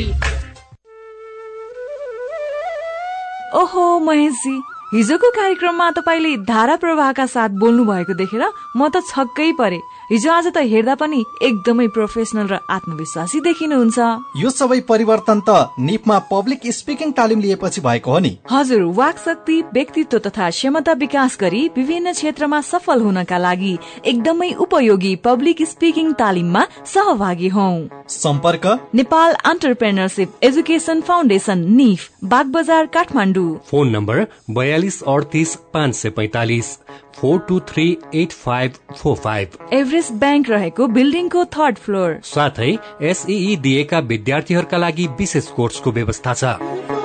ओहो 3.55 3.87
महेशजी। 4.00 4.57
हिजोको 4.92 5.28
कार्यक्रममा 5.31 5.90
तपाईँले 5.90 6.37
धारा 6.44 6.74
प्रवाहका 6.76 7.24
साथ 7.26 7.50
बोल्नु 7.61 7.85
भएको 7.85 8.14
देखेर 8.14 8.44
म 8.76 8.88
त 8.92 9.00
छक्कै 9.09 9.52
परे। 9.57 9.81
हिजो 10.12 10.31
आज 10.31 10.46
त 10.46 10.61
हेर्दा 10.70 10.94
पनि 11.01 11.18
एकदमै 11.42 11.87
प्रोफेसनल 11.88 12.46
र 12.46 12.57
आत्मविश्वासी 12.70 13.38
देखिनुहुन्छ। 13.40 13.98
यो 14.37 14.51
सबै 14.51 14.81
परिवर्तन 14.85 15.38
त 15.40 15.72
निपमा 15.81 16.18
पब्लिक 16.29 16.66
स्पिकिङ 16.70 17.12
तालिम 17.12 17.40
लिएपछि 17.40 17.81
भएको 17.81 18.11
हो 18.12 18.18
नि। 18.18 18.33
हजुर 18.51 18.83
वाक 18.92 19.18
शक्ति 19.18 19.57
व्यक्तित्व 19.72 20.18
तथा 20.27 20.51
क्षमता 20.51 20.92
विकास 21.01 21.38
गरी 21.40 21.62
विभिन्न 21.77 22.12
क्षेत्रमा 22.12 22.61
सफल 22.61 23.01
हुनका 23.01 23.38
लागि 23.38 23.72
एकदमै 24.05 24.51
उपयोगी 24.61 25.14
पब्लिक 25.25 25.62
स्पिकिङ 25.64 26.12
तालिममा 26.20 26.66
सहभागी 26.85 27.48
हौ। 27.48 27.68
सम्पर्क? 28.12 28.66
नेपाल 28.94 29.33
अन्टरप्रेनरसिप 29.44 30.29
एजुकेसन 30.42 31.01
फाउन्डेसन 31.01 31.64
निफ 31.72 32.11
बागबजार 32.27 32.87
काठमाडौँ। 32.92 33.51
फोन 33.64 33.88
नम्बर 33.88 34.27
बयालिस 34.51 35.03
अडतिस 35.09 35.57
पाँच 35.72 35.94
सय 35.94 36.11
पैतालिस। 36.11 36.68
Four 37.16 37.38
two 37.48 37.59
three 37.68 37.87
eight 38.14 38.33
five 38.33 38.72
four 38.96 39.16
five. 39.16 39.59
Everest 39.72 40.12
bank 40.20 40.51
रहेको 40.51 40.87
बिल्डिङको 40.88 41.44
थर्ड 41.57 41.79
फ्लोर। 41.79 42.18
साथै 42.25 42.77
एसई 43.03 43.57
दिएका 43.62 43.98
विद्यार्थीहरूका 44.09 44.79
लागि 44.79 45.07
विशेष 45.18 45.48
कोर्सको 45.51 45.92
व्यवस्था 45.92 46.35
छ। 46.35 47.02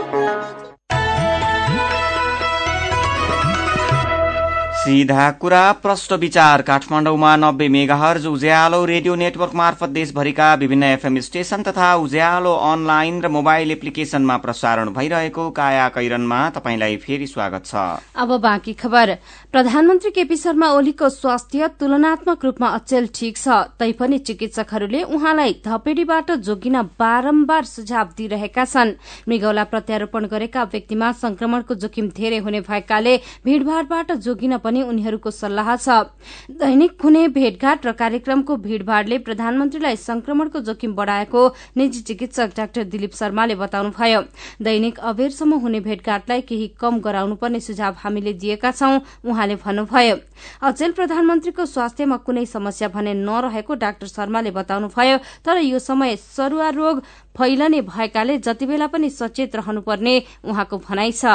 सीधा 4.87 5.29
कुरा 5.39 5.61
प्रष्ट 5.83 6.13
विचार। 6.13 6.61
काठमाडौँमा 6.61 7.35
नब्बे 7.35 7.67
मेगाहर्ज 7.69 8.25
उज्यालो 8.27 8.83
रेडियो 8.85 9.15
नेटवर्क 9.15 9.53
मार्फत 9.55 9.89
देशभरिका 9.89 10.53
विभिन्न 10.55 10.83
एफएम 10.85 11.19
स्टेशन 11.19 11.63
तथा 11.63 11.93
उज्यालो 11.97 12.53
अनलाइन 12.65 13.19
र 13.21 13.27
मोबाइल 13.27 13.71
एप्लिकेशनमा 13.71 14.37
प्रसारण 14.37 14.89
भइरहेको 14.89 15.49
काया 15.51 15.87
कैरनमा 15.89 16.39
तपाईँलाई 16.49 16.95
फेरि 16.97 17.27
स्वागत 17.27 17.65
छ। 17.65 17.75
अब 18.15 18.31
बाँकी 18.39 18.73
खबर। 18.75 19.13
प्रधानमन्त्री 19.51 20.11
केपी 20.11 20.37
शर्मा 20.37 20.69
ओलीको 20.71 21.09
स्वास्थ्य 21.09 21.67
तुलनात्मक 21.79 22.45
रूपमा 22.45 22.67
अचेल 22.69 23.09
ठिक 23.11 23.37
छ। 23.37 23.59
तैपनि 23.75 24.19
चिकित्सकहरूले 24.21 25.03
उहाँलाई 25.03 25.55
धपेडीबाट 25.67 26.31
जोगिन 26.47 26.81
बारम्बार 26.95 27.63
सुझाव 27.65 28.15
दिइरहेका 28.17 28.65
छन्। 28.65 28.95
मृगौला 29.27 29.63
प्रत्यारोपण 29.67 30.25
गरेका 30.27 30.63
व्यक्तिमा 30.63 31.11
संक्रमणको 31.17 31.75
जोखिम 31.75 32.09
धेरै 32.15 32.37
हुने 32.39 32.61
भएकाले 32.63 33.17
भीड़भाड़बाट 33.45 34.11
जोगिन 34.23 34.57
पनि 34.57 34.75
उनीहरूको 34.83 35.31
सल्लाह 35.31 35.75
छ। 35.75 35.89
दैनिक 36.51 37.01
हुने 37.03 37.27
भेटघाट 37.29 37.85
र 37.85 37.91
कार्यक्रमको 37.93 38.55
भीड़भाड़ले 38.57 39.17
प्रधानमन्त्रीलाई 39.19 39.95
संक्रमणको 39.97 40.59
जोखिम 40.61 40.93
बढ़ाएको 40.95 41.41
निजी 41.77 42.01
चिकित्सक 42.01 42.49
डाक्टर 42.57 42.83
दिलीप 42.85 43.13
शर्माले 43.13 43.55
बताउनुभयो। 43.55 44.21
दैनिक 44.61 44.99
अबेरसम्म 45.01 45.53
हुने 45.59 45.79
भेटघाटलाई 45.79 46.41
केही 46.41 46.67
कम 46.79 46.99
गराउनुपर्ने 46.99 47.59
सुझाव 47.59 47.95
हामीले 47.97 48.33
दिएका 48.35 48.71
छौं 48.71 48.99
उहाँले 49.25 49.55
भन्नुभयो। 49.65 50.15
अचेल 50.61 50.91
प्रधानमन्त्रीको 50.91 51.65
स्वास्थ्यमा 51.65 52.17
कुनै 52.25 52.45
समस्या 52.47 52.87
भने 52.89 53.13
नरहेको 53.13 53.73
डाक्टर 53.75 54.07
शर्माले 54.07 54.51
बताउनुभयो 54.51 55.17
तर 55.45 55.57
यो 55.59 55.79
समय 55.79 56.15
सरूवा 56.17 56.69
रोग 56.69 57.01
फैलने 57.37 57.81
भएकाले 57.83 58.37
जतिबेला 58.39 58.87
पनि 58.87 59.09
सचेत 59.09 59.55
रहनुपर्ने 59.55 60.15
उहाँको 60.45 60.77
भनाइ 60.77 61.11
छ। 61.11 61.25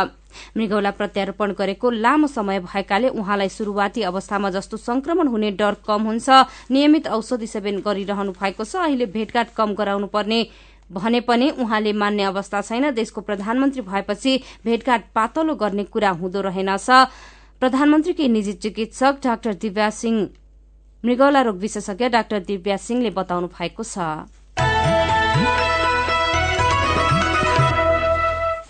मृगौला 0.57 0.91
प्रत्यारोपण 0.91 1.53
गरेको 1.59 1.91
लामो 1.91 2.27
समय 2.29 2.61
भएकाले 2.63 3.09
उहाँलाई 3.11 3.49
शुरूआती 3.49 4.03
अवस्थामा 4.03 4.51
जस्तो 4.51 4.77
संक्रमण 4.79 5.29
हुने 5.29 5.51
डर 5.53 5.77
कम 5.87 6.03
हुन्छ। 6.03 6.29
नियमित 6.71 7.07
औषधि 7.09 7.47
सेवन 7.47 7.81
गरिरहनु 7.81 8.33
भएको 8.33 8.65
छ। 8.65 8.77
अहिले 8.79 9.07
भेटघाट 9.09 9.55
कम 9.57 9.75
गराउनु 9.75 10.07
पर्ने 10.09 10.47
भने 10.91 11.21
पनि 11.23 11.49
उहाँले 11.53 11.93
मान्ने 11.95 12.23
अवस्था 12.25 12.61
छैन। 12.63 12.91
देशको 12.93 13.21
प्रधानमन्त्री 13.23 13.83
भएपछि 13.83 14.33
भेटघाट 14.65 15.05
पातलो 15.15 15.55
गर्ने 15.55 15.85
कुरा 15.85 16.11
हुँदो 16.21 16.41
रहेनछ। 16.43 16.89
प्रधानमन्त्रीकी 17.61 18.29
निजी 18.29 18.53
चिकित्सक 18.53 19.21
डाक्टर 19.25 19.55
दिव्या 19.55 19.89
सिंह 19.91 20.29
मृगौला 21.05 21.41
रोग 21.43 21.57
विशेषज्ञ 21.59 22.09
डाक्टर 22.09 22.41
दिव्या 22.45 22.77
सिंहले 22.77 23.11
बताउनु 23.11 23.47
भएको 23.49 23.83
छ। 23.83 23.99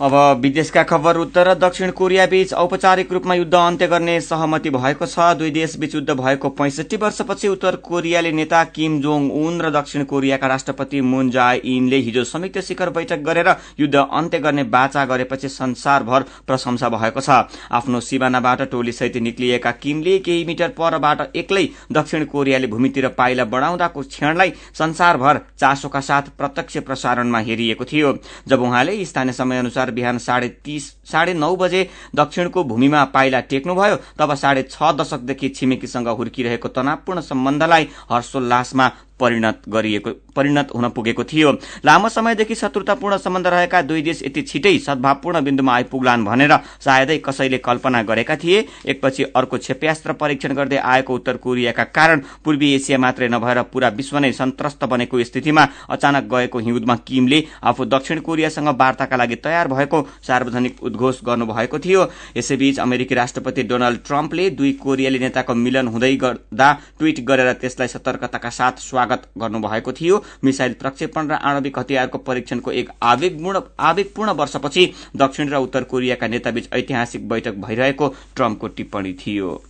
अब 0.03 0.13
विदेशका 0.41 0.81
खबर 0.83 1.17
उत्तर 1.17 1.47
र 1.47 1.53
दक्षिण 1.55 1.91
कोरिया 1.91 2.25
बीच 2.27 2.53
औपचारिक 2.53 3.11
रूपमा 3.13 3.35
युद्ध 3.35 3.53
अन्त्य 3.55 3.87
गर्ने 3.87 4.19
सहमति 4.21 4.69
भएको 4.69 5.05
छ। 5.05 5.27
दुई 5.33 5.51
देश 5.51 5.75
बीच 5.79 5.93
युद्ध 5.95 6.11
भएको 6.11 6.49
पैंसठी 6.51 6.97
वर्षपछि 6.97 7.47
उत्तर 7.47 7.75
कोरियाली 7.81 8.31
नेता 8.31 8.63
किम 8.69 8.99
जोङ 9.01 9.29
उन 9.33 9.61
र 9.61 9.69
दक्षिण 9.71 10.03
कोरियाका 10.03 10.47
राष्ट्रपति 10.47 11.01
मुन 11.03 11.29
जाय 11.31 11.61
इनले 11.65 11.97
हिजो 11.99 12.23
संयुक्त 12.23 12.59
शिखर 12.61 12.89
बैठक 12.89 13.23
गरेर 13.23 13.49
युद्ध 13.79 13.95
अन्त्य 13.95 14.39
गर्ने 14.39 14.63
बाचा 14.75 15.05
गरेपछि 15.05 15.49
संसारभर 15.49 16.25
प्रशंसा 16.47 16.89
भएको 16.89 17.21
छ। 17.21 17.39
आफ्नो 17.71 17.99
सिमानाबाट 18.01 18.61
टोलीसहित 18.71 19.17
निक्लिएका 19.23 19.71
किमले 19.79 20.17
केही 20.19 20.43
मिटर 20.45 20.75
परबाट 20.75 21.35
एक्लै 21.35 21.65
दक्षिण 21.91 22.25
कोरियाले 22.25 22.67
भूमितिर 22.67 23.07
पाइला 23.15 23.45
बढ़ाउँदाको 23.47 24.01
क्षणलाई 24.09 24.53
संसारभर 24.73 25.41
चासोका 25.57 26.01
साथ 26.01 26.35
प्रत्यक्ष 26.37 26.77
प्रसारणमा 26.83 27.39
हेरिएको 27.41 27.85
थियो। 27.85 28.13
जब 28.47 28.61
उहाँले 28.63 28.99
स्थानीय 29.05 29.33
समय 29.33 29.59
अनुसार 29.59 29.91
बिहान 29.93 30.17
साढे 30.19 30.49
तीस 30.65 30.91
साढे 31.11 31.33
नौ 31.35 31.55
बजे 31.55 31.87
दक्षिणको 32.15 32.63
भूमिमा 32.63 33.03
पाइला 33.13 33.39
टेक्नुभयो 33.51 33.95
तब 34.19 34.33
साढे 34.35 34.63
छ 34.65 34.91
दशकदेखि 34.99 35.49
छिमेकीसँग 35.51 36.07
हुर्किरहेको 36.19 36.69
तनावपूर्ण 36.75 37.21
सम्बन्धलाई 37.23 37.87
हर्षोल्लासमा 38.11 38.89
परिणत 39.19 39.61
गरिएको 39.69 40.11
परिणत 40.35 40.69
हुन 40.75 40.87
पुगेको 40.89 41.23
थियो। 41.23 41.51
लामो 41.85 42.09
समयदेखि 42.09 42.55
शत्रुतापूर्ण 42.55 43.17
सम्बन्ध 43.17 43.47
रहेका 43.47 43.81
दुई 43.81 44.01
देश 44.01 44.21
यति 44.23 44.41
छिटै 44.41 44.77
सद्भावपूर्ण 44.79 45.41
बिन्दुमा 45.41 45.73
आइपुग्लान् 45.75 46.25
भनेर 46.25 46.53
सायदै 46.79 47.17
कसैले 47.17 47.57
कल्पना 47.59 48.01
गरेका 48.03 48.35
थिए। 48.35 48.65
एकपछि 48.85 49.23
अर्को 49.35 49.57
क्षेप्यास्त्र 49.57 50.13
परीक्षण 50.13 50.53
गर्दै 50.53 50.77
आएको 50.77 51.15
उत्तर 51.15 51.37
कोरियाका 51.37 51.83
कारण 51.93 52.21
पूर्वी 52.45 52.73
एसिया 52.73 52.97
मात्रै 52.97 53.27
नभएर 53.29 53.61
पूरा 53.73 53.89
विश्व 53.93 54.17
नै 54.19 54.31
सन्त्रस्त 54.33 54.83
बनेको 54.85 55.23
स्थितिमा 55.23 55.67
अचानक 55.89 56.23
गएको 56.33 56.59
हिउँदमा 56.59 56.95
किमले 57.07 57.43
आफू 57.63 57.85
दक्षिण 57.85 58.19
कोरियासँग 58.21 58.67
वार्ताका 58.79 59.17
लागि 59.17 59.35
तयार 59.43 59.67
भएको 59.67 60.01
सार्वजनिक 60.27 60.83
उद्घोष 60.83 61.19
गर्नुभएको 61.25 61.79
थियो। 61.79 62.09
यसैबीच 62.37 62.79
अमेरिकी 62.79 63.15
राष्ट्रपति 63.15 63.63
डोनाल्ड 63.63 63.99
ट्रम्पले 64.05 64.49
दुई 64.51 64.71
कोरियाली 64.83 65.19
नेताको 65.19 65.53
मिलन 65.55 65.87
हुँदै 65.87 66.15
गर्दा 66.17 66.71
ट्वीट 66.99 67.19
गरेर 67.25 67.51
त्यसलाई 67.53 67.87
सतर्कताका 67.87 68.49
साथ 68.51 68.81
गर्नुभएको 69.05 69.91
थियो। 69.91 70.23
मिसाइल 70.43 70.73
प्रक्षेपण 70.73 71.27
र 71.27 71.33
आणविक 71.33 71.79
हतियारको 71.79 72.17
परीक्षणको 72.17 72.71
एक 72.71 72.89
आवेगपूर्ण 73.03 74.31
वर्षपछि 74.31 74.91
दक्षिण 75.15 75.49
र 75.49 75.55
उत्तर 75.57 75.83
कोरियाका 75.83 76.27
नेताबीच 76.27 76.69
ऐतिहासिक 76.73 77.27
बैठक 77.29 77.55
भइरहेको 77.57 78.07
ट्रम्पको 78.35 78.67
टिप्पणी 78.67 79.13
थियो। 79.13 79.61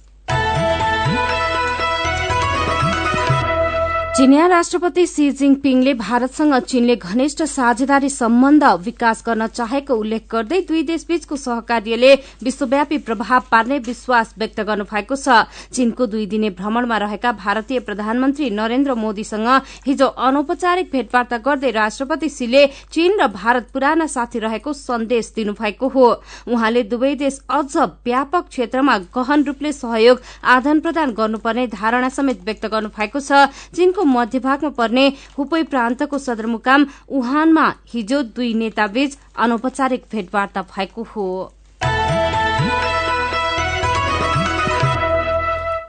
चिनिया 4.14 4.46
राष्ट्रपति 4.48 5.06
सी 5.08 5.30
जिङपिङले 5.32 5.94
भारतसँग 5.94 6.56
चीनले 6.62 6.96
घनिष्ठ 6.96 7.42
साझेदारी 7.44 8.10
सम्बन्ध 8.10 8.64
विकास 8.86 9.24
गर्न 9.26 9.46
चाहेको 9.50 9.96
उल्लेख 9.96 10.28
गर्दै 10.32 10.60
दुई 10.62 10.82
देशबीचको 10.84 11.36
सहकार्यले 11.36 12.14
विश्वव्यापी 12.44 12.98
प्रभाव 13.08 13.44
पार्ने 13.52 13.80
विश्वास 13.80 14.34
व्यक्त 14.38 14.60
गर्नु 14.62 14.84
भएको 14.92 15.16
छ। 15.16 15.46
चीनको 15.74 16.06
दुई 16.06 16.26
दिने 16.26 16.50
भ्रमणमा 16.52 16.98
रहेका 16.98 17.32
भारतीय 17.40 17.80
प्रधानमन्त्री 17.80 18.50
नरेन्द्र 18.52 18.94
मोदीसँग 18.96 19.48
हिजो 19.88 20.08
अनौपचारिक 20.28 20.92
भेटवार्ता 20.92 21.38
गर्दै 21.40 21.72
राष्ट्रपति 21.72 22.30
सीले 22.30 22.66
चीन 22.94 23.18
र 23.20 23.28
भारत 23.34 23.74
पुराना 23.74 24.08
साथी 24.08 24.40
रहेको 24.40 24.74
सन्देश 24.76 25.32
दिनुभएको 25.36 25.88
हो। 25.90 26.06
उहाँले 26.54 26.84
दुवै 26.94 27.14
देश 27.16 27.42
अझ 27.50 27.76
व्यापक 28.06 28.48
क्षेत्रमा 28.50 28.98
गहन 29.18 29.44
रूपले 29.44 29.74
सहयोग 29.74 30.22
आदान 30.54 30.80
प्रदान 30.86 31.18
गर्नुपर्ने 31.18 31.68
धारणा 31.74 32.10
समेत 32.12 32.46
व्यक्त 32.46 32.66
गर्नु 32.68 32.94
भएको 32.94 33.20
छ। 33.20 33.50
चीनको 33.74 34.02
मध्यभागमा 34.06 34.70
पर्ने 34.70 35.08
हुपै 35.38 35.64
प्रान्तको 35.64 36.18
सदरमुकाम 36.18 36.86
वुहानमा 37.12 37.68
हिजो 37.94 38.22
दुई 38.36 38.54
नेताबीच 38.54 39.18
अनौपचारिक 39.38 40.06
भेटवार्ता 40.12 40.62
भएको 40.62 41.04
हो। 41.04 41.28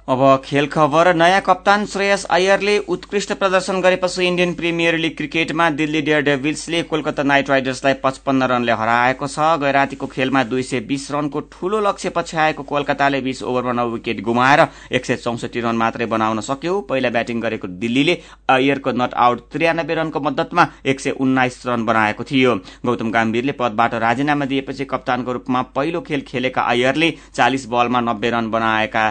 अब 0.08 0.42
खेल 0.44 0.66
खबर 0.66 1.12
नयाँ 1.14 1.40
कप्तान 1.40 1.84
श्रेयस 1.86 2.24
अयरले 2.30 2.76
उत्कृष्ट 2.94 3.32
प्रदर्शन 3.32 3.80
गरेपछि 3.80 4.26
इण्डियन 4.26 4.52
प्रिमियर 4.54 4.96
लिग 4.98 5.16
क्रिकेटमा 5.16 5.68
दिल्ली 5.70 6.02
डेयर 6.02 6.22
डेभिल्सले 6.22 6.82
कोलकाता 6.82 7.22
नाइट 7.22 7.50
राइडर्सलाई 7.50 7.94
पचपन्न 8.04 8.42
रनले 8.52 8.72
हराएको 8.72 9.26
छ। 9.26 9.38
गैरातीको 9.62 10.06
खेलमा 10.06 10.42
दुई 10.44 10.62
सय 10.62 10.80
बीस 10.80 11.10
रनको 11.12 11.40
ठूलो 11.52 11.80
लक्ष्य 11.80 12.10
पछ्याएको 12.10 12.62
कोलकाताले 12.62 13.20
बीस 13.20 13.42
ओभरमा 13.42 13.72
नौ 13.72 13.88
विकेट 13.88 14.20
गुमाएर 14.20 14.66
एक 14.92 15.06
सय 15.06 15.16
चौसठी 15.16 15.60
रन 15.60 15.76
मात्रै 15.76 16.06
बनाउन 16.06 16.40
सक्यो। 16.42 16.80
पहिला 16.84 17.10
ब्याटिङ 17.10 17.40
गरेको 17.40 17.68
दिल्लीले 17.80 18.20
अयरको 18.50 18.92
नट 18.92 19.14
आउट 19.16 19.48
त्रियानब्बे 19.52 19.94
रनको 19.94 20.20
मद्दतमा 20.20 20.68
एक 20.84 21.00
सय 21.00 21.16
उन्नाइस 21.16 21.60
रन 21.66 21.86
बनाएको 21.86 22.24
थियो। 22.24 22.54
गौतम 22.86 23.10
गम्भीरले 23.10 23.52
पदबाट 23.56 23.94
राजीनामा 24.04 24.44
दिएपछि 24.44 24.84
कप्तानको 24.84 25.32
रूपमा 25.32 25.62
पहिलो 25.74 26.00
खेल 26.02 26.28
खेलेका 26.28 26.68
अयरले 26.68 27.12
चालिस 27.34 27.66
बलमा 27.68 28.00
नब्बे 28.12 28.30
रन 28.30 28.50
बनाएका 28.50 29.10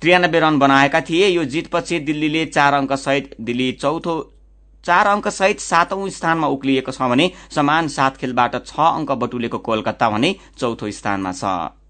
त्रियानब्बे 0.00 0.40
रन 0.40 0.58
बनाएका 0.58 1.00
थिए। 1.00 1.28
यो 1.28 1.44
जितपछि 1.54 1.98
दिल्लीले 2.00 2.44
चार 2.46 2.74
अङ्क 2.74 2.92
सहित 2.98 3.34
दिल्ली 3.40 3.70
चौथो 3.72 4.14
चार 4.84 5.06
अङ्क 5.06 5.28
सहित 5.30 5.60
सातौं 5.60 6.08
स्थानमा 6.10 6.46
उक्लिएको 6.48 6.92
छ 6.92 7.08
भने 7.10 7.30
समान 7.50 7.88
सात 7.90 8.16
खेलबाट 8.16 8.56
छ 8.66 8.80
अङ्क 8.80 9.12
बटुलेको 9.22 9.58
कोलकाता 9.60 10.10
भने 10.10 10.34
चौथो 10.58 10.90
स्थानमा 10.90 11.32
छ। 11.32 11.83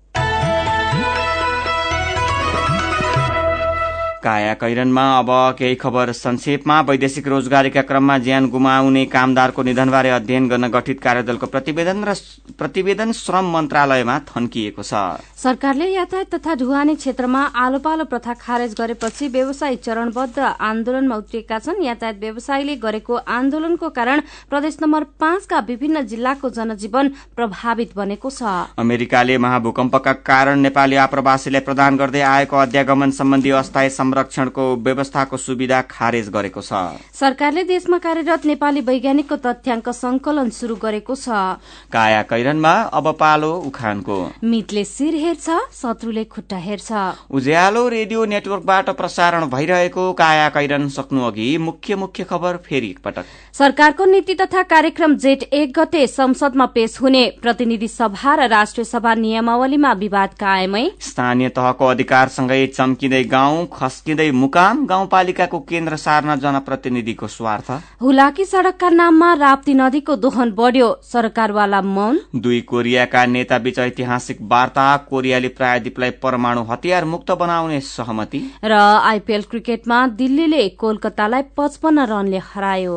काया 4.25 4.55
कैरनमा 4.57 5.05
अब 5.19 5.31
केही 5.59 5.75
खबर 5.77 6.13
संक्षेपमा। 6.15 6.81
वैदेशिक 6.83 7.29
रोजगारीका 7.29 7.83
क्रममा 7.85 8.17
ज्यान 8.19 8.49
गुमाउने 8.49 9.05
कामदारको 9.07 9.63
निधनबारे 9.63 10.11
अध्ययन 10.11 10.49
गर्न 10.49 10.69
गठित 10.71 11.01
कार्यदलको 11.01 11.47
प्रतिवेदन 11.47 12.05
र 12.05 12.15
प्रतिवेदन 12.59 13.13
श्रम 13.15 13.45
मन्त्रालयमा 13.53 14.19
थन्किएको 14.27 14.83
छ। 14.83 15.21
सरकारले 15.37 15.89
यातायात 15.93 16.35
तथा 16.35 16.55
ढुवानी 16.57 16.95
क्षेत्रमा 16.97 17.43
आलो 17.55 17.79
पालो 17.79 18.05
प्रथा 18.07 18.35
खारेज 18.41 18.75
गरेपछि 18.75 19.29
व्यवसायी 19.29 19.77
चरणबद्ध 19.85 20.39
आन्दोलनमा 20.39 21.17
उत्रिएका 21.17 21.59
छन्। 21.59 21.83
यातायात 21.85 22.17
व्यवसायीले 22.21 22.77
गरेको 22.79 23.15
आन्दोलनको 23.29 23.89
कारण 23.91 24.21
प्रदेश 24.51 24.77
नम्बर 24.83 25.03
पाँचका 25.21 25.59
विभिन्न 25.69 26.01
जिल्लाको 26.07 26.51
जनजीवन 26.51 27.09
प्रभावित 27.37 27.91
बनेको 27.97 28.31
छ। 28.31 28.43
अमेरिकाले 28.79 29.39
महाभूकम्पका 29.39 30.13
कारण 30.25 30.61
नेपाली 30.61 30.97
आप्रवासीलाई 31.05 31.61
प्रदान 31.61 31.97
गर्दै 31.97 32.21
आएको 32.25 32.57
अध्यागमन 32.57 33.11
सम्बन्धी 33.13 33.51
अस्थायी 33.53 33.91
संरक्षणको 34.14 34.64
व्यवस्थाको 34.79 35.37
सुविधा 35.37 35.81
खारेज 35.90 36.29
गरेको 36.31 36.61
छ। 36.62 36.72
सरकारले 37.12 37.62
देशमा 37.64 37.98
कार्यरत 37.98 38.44
नेपाली 38.46 38.81
वैज्ञानिकको 38.81 39.37
तथ्याङ्क 39.37 39.88
संकलन 39.90 40.50
शुरू 40.50 40.74
गरेको 40.79 41.14
छ। 41.14 41.59
काया 41.90 42.22
कैरनमा 42.22 42.72
अब 42.94 43.11
पालो 43.18 43.50
उखानको। 43.66 44.18
मितले 44.44 44.85
शिर 44.87 45.14
हेर्छ 45.14 45.50
शत्रुले 45.74 46.24
खुट्टा 46.27 46.57
हेर्छ। 46.57 46.90
उज्यालो 47.31 47.88
रेडियो 47.88 48.24
नेटवर्कबाट 48.24 48.90
प्रसारण 48.94 49.46
भइरहेको 49.50 50.12
काया 50.14 50.48
कैरन 50.48 50.88
सक्नु 50.88 51.27
अघि 51.27 51.48
मुख्य 51.59 51.96
मुख्य 51.96 52.24
खबर 52.24 52.57
फेरि 52.62 52.90
एकपटक। 52.90 53.24
सरकारको 53.53 54.05
नीति 54.05 54.35
तथा 54.35 54.62
कार्यक्रम 54.64 55.16
जेठ 55.16 55.42
एक 55.53 55.72
गते 55.79 56.07
संसदमा 56.07 56.66
पेश 56.74 57.00
हुने 57.00 57.24
प्रतिनिधि 57.42 57.88
सभा 57.88 58.35
र 58.35 58.48
राष्ट्रिय 58.48 58.85
सभा 58.85 59.14
नियमावलीमा 59.16 59.92
विवाद 59.98 60.31
कायमै। 60.40 60.87
स्थानीय 61.00 61.48
तहको 61.50 61.87
अधिकारसँगै 61.87 62.66
चम्किँदै 62.68 63.22
गाउँ 63.27 63.66
खस्किँदै 64.05 64.31
मुकाम 64.33 64.85
गाउँपालिकाको 64.87 65.59
केन्द्र 65.64 65.97
सार्न 65.97 66.35
जनप्रतिनिधिको 66.37 67.27
स्वार्थ। 67.27 67.71
हुलाकी 68.03 68.45
सड़कका 68.45 68.88
नाममा 68.90 69.33
राप्ती 69.35 69.75
नदीको 69.75 70.17
दोहन 70.17 70.51
बढ़्यो। 70.53 70.88
सरकारवाला 71.03 71.81
मौन। 71.81 72.21
दुई 72.37 72.61
कोरियाका 72.69 73.25
नेता 73.27 73.59
बीच 73.59 73.79
ऐतिहासिक 73.79 74.43
वार्ता 74.45 74.85
कोरियाली 75.09 75.49
प्रायद्वीपलाई 75.57 76.11
परमाणु 76.21 76.62
हतियार 76.69 77.05
मुक्त 77.07 77.31
बनाउने 77.33 77.81
सहमति। 77.81 78.45
र 78.64 78.73
आइपीएल 79.09 79.43
क्रिकेटमा 79.51 80.07
दिल्लीले 80.21 80.69
कोलकातालाई 80.77 81.43
पचपन्न 81.57 82.07
रनले 82.07 82.40
हरायो। 82.45 82.97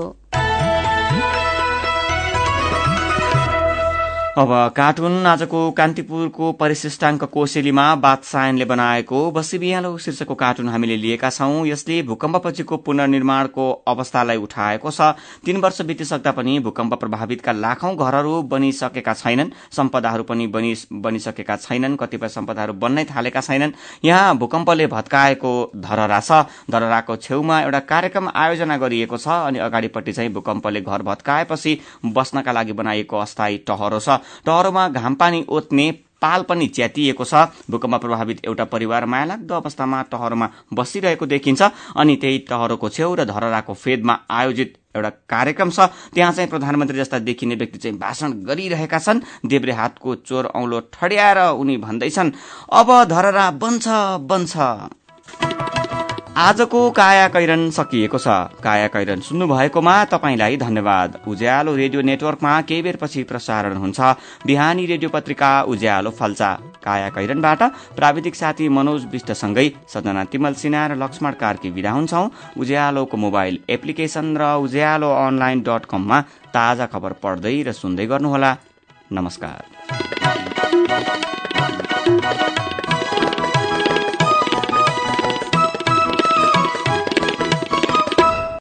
अब 4.37 4.51
कार्टुन 4.77 5.25
आजको 5.25 5.59
कान्तिपुरको 5.77 6.51
परिशिष्टाङ्क 6.53 7.23
कोसेलीमा 7.33 7.83
बादशायनले 8.01 8.65
बनाएको 8.71 9.19
बसी 9.33 9.57
बिहालो 9.57 9.97
शीर्षकको 9.97 10.35
कार्टुन 10.35 10.67
हामीले 10.69 10.97
लिएका 10.97 11.29
छौं। 11.29 11.65
यसले 11.65 12.01
भूकम्पपछिको 12.05 12.77
पुनर्निर्माणको 12.85 13.65
अवस्थालाई 13.87 14.37
उठाएको 14.37 14.91
छ। 14.91 15.01
तीन 15.45 15.57
वर्ष 15.57 15.81
बितिसक्दा 15.81 16.31
पनि 16.37 16.59
भूकम्प 16.59 16.93
प्रभावितका 16.93 17.51
लाखौं 17.51 17.95
घरहरू 17.97 18.41
बनिसकेका 18.43 19.13
छैनन्। 19.15 19.49
सम्पदाहरू 19.73 20.23
पनि 20.29 20.47
बनिसकेका 20.47 21.55
छैनन्। 21.57 21.95
कतिपय 21.97 22.29
सम्पदाहरू 22.29 22.73
बन्नै 22.77 23.05
थालेका 23.05 23.41
छैनन्। 23.41 23.73
यहाँ 24.05 24.37
भूकम्पले 24.37 24.87
भत्काएको 24.93 25.55
धरहरा 25.81 26.19
छ। 26.19 26.45
धरहराको 26.69 27.15
छेउमा 27.25 27.61
एउटा 27.61 27.79
कार्यक्रम 27.89 28.29
आयोजना 28.35 28.77
गरिएको 28.77 29.17
छ 29.17 29.41
अनि 29.49 29.65
अगाडिपट्टि 29.65 30.13
चाहिँ 30.13 30.33
भूकम्पले 30.37 30.81
घर 30.85 31.01
भत्काएपछि 31.09 31.77
बस्नका 32.13 32.51
लागि 32.51 32.73
बनाइएको 32.77 33.17
अस्थायी 33.17 33.57
टहरो 33.65 33.99
छ। 33.99 34.21
टहरोमा 34.45 34.87
घामपानी 34.89 35.45
ओत्ने 35.49 35.91
पाल 36.21 36.41
पनि 36.49 36.67
च्यातिएको 36.67 37.23
छ। 37.23 37.33
भूकम्प 37.69 37.95
प्रभावित 38.01 38.45
एउटा 38.45 38.65
परिवार 38.65 39.05
मायालाग्दो 39.05 39.53
अवस्थामा 39.53 40.01
टहरोमा 40.11 40.49
बसिरहेको 40.73 41.25
देखिन्छ। 41.25 41.61
अनि 41.95 42.15
त्यही 42.15 42.37
टहरोको 42.49 42.89
छेउ 42.89 43.13
र 43.15 43.25
धरहराको 43.25 43.73
फेदमा 43.73 44.19
आयोजित 44.25 44.73
एउटा 44.95 45.09
कार्यक्रम 45.29 45.69
छ। 45.69 45.79
त्यहाँ 46.13 46.31
चाहिँ 46.33 46.49
प्रधानमन्त्री 46.49 46.97
जस्ता 46.97 47.19
देखिने 47.21 47.55
व्यक्ति 47.55 47.77
चाहिँ 47.77 47.97
भाषण 47.99 48.33
गरिरहेका 48.43 48.99
छन्। 48.99 49.21
देब्रे 49.45 49.71
हातको 49.71 50.15
चोर 50.25 50.45
औलो 50.57 50.79
ठड्याएर 50.93 51.39
उनी 51.53 51.77
भन्दैछन् 51.77 52.31
अब 52.73 52.89
धरहरा 53.05 53.49
बन्छ 53.53 53.85
बन्छ। 54.25 54.57
आजको 56.37 56.79
काया 56.93 57.27
कैरन 57.33 57.69
सकिएको 57.73 58.17
छ। 58.17 58.61
काया 58.61 58.87
कैरन 58.93 59.19
सुन्नु 59.25 59.45
भएकोमा 59.47 59.93
तपाईँलाई 60.05 60.57
धन्यवाद। 60.57 61.25
उज्यालो 61.27 61.73
रेडियो 61.75 62.01
नेटवर्कमा 62.01 62.51
केही 62.61 62.81
बेरपछि 62.81 63.23
प्रसारण 63.23 63.75
हुन्छ। 63.75 63.99
बिहानी 64.45 64.85
रेडियो 64.85 65.09
पत्रिका 65.09 65.49
उज्यालो 65.65 66.11
फल्चा। 66.13 66.51
काया 66.85 67.09
कैरनबाट 67.09 67.61
प्राविधिक 67.97 68.35
साथी 68.35 68.69
मनोज 68.69 69.05
विष्टसँगै 69.11 69.67
सजना 69.89 70.23
तिमल 70.29 70.53
सिन्हा 70.53 70.85
र 70.87 70.95
लक्ष्मण 70.95 71.33
कार्की 71.41 71.69
विदा 71.73 71.91
हुन्छौ। 71.91 72.23
उज्यालोको 72.53 73.17
मोबाइल 73.17 73.59
एप्लिकेशन 73.67 74.37
र 74.37 74.53
उज्यालो 74.61 75.09
अनलाइन 75.25 75.65
डट 75.65 75.89
कममा 75.89 76.21
ताजा 76.53 76.85
खबर 76.85 77.17
पढ्दै 77.17 77.55
र 77.65 77.73
सुन्दै 77.73 78.05
गर्नुहोला। 78.05 78.51
नमस्कार। 79.09 79.61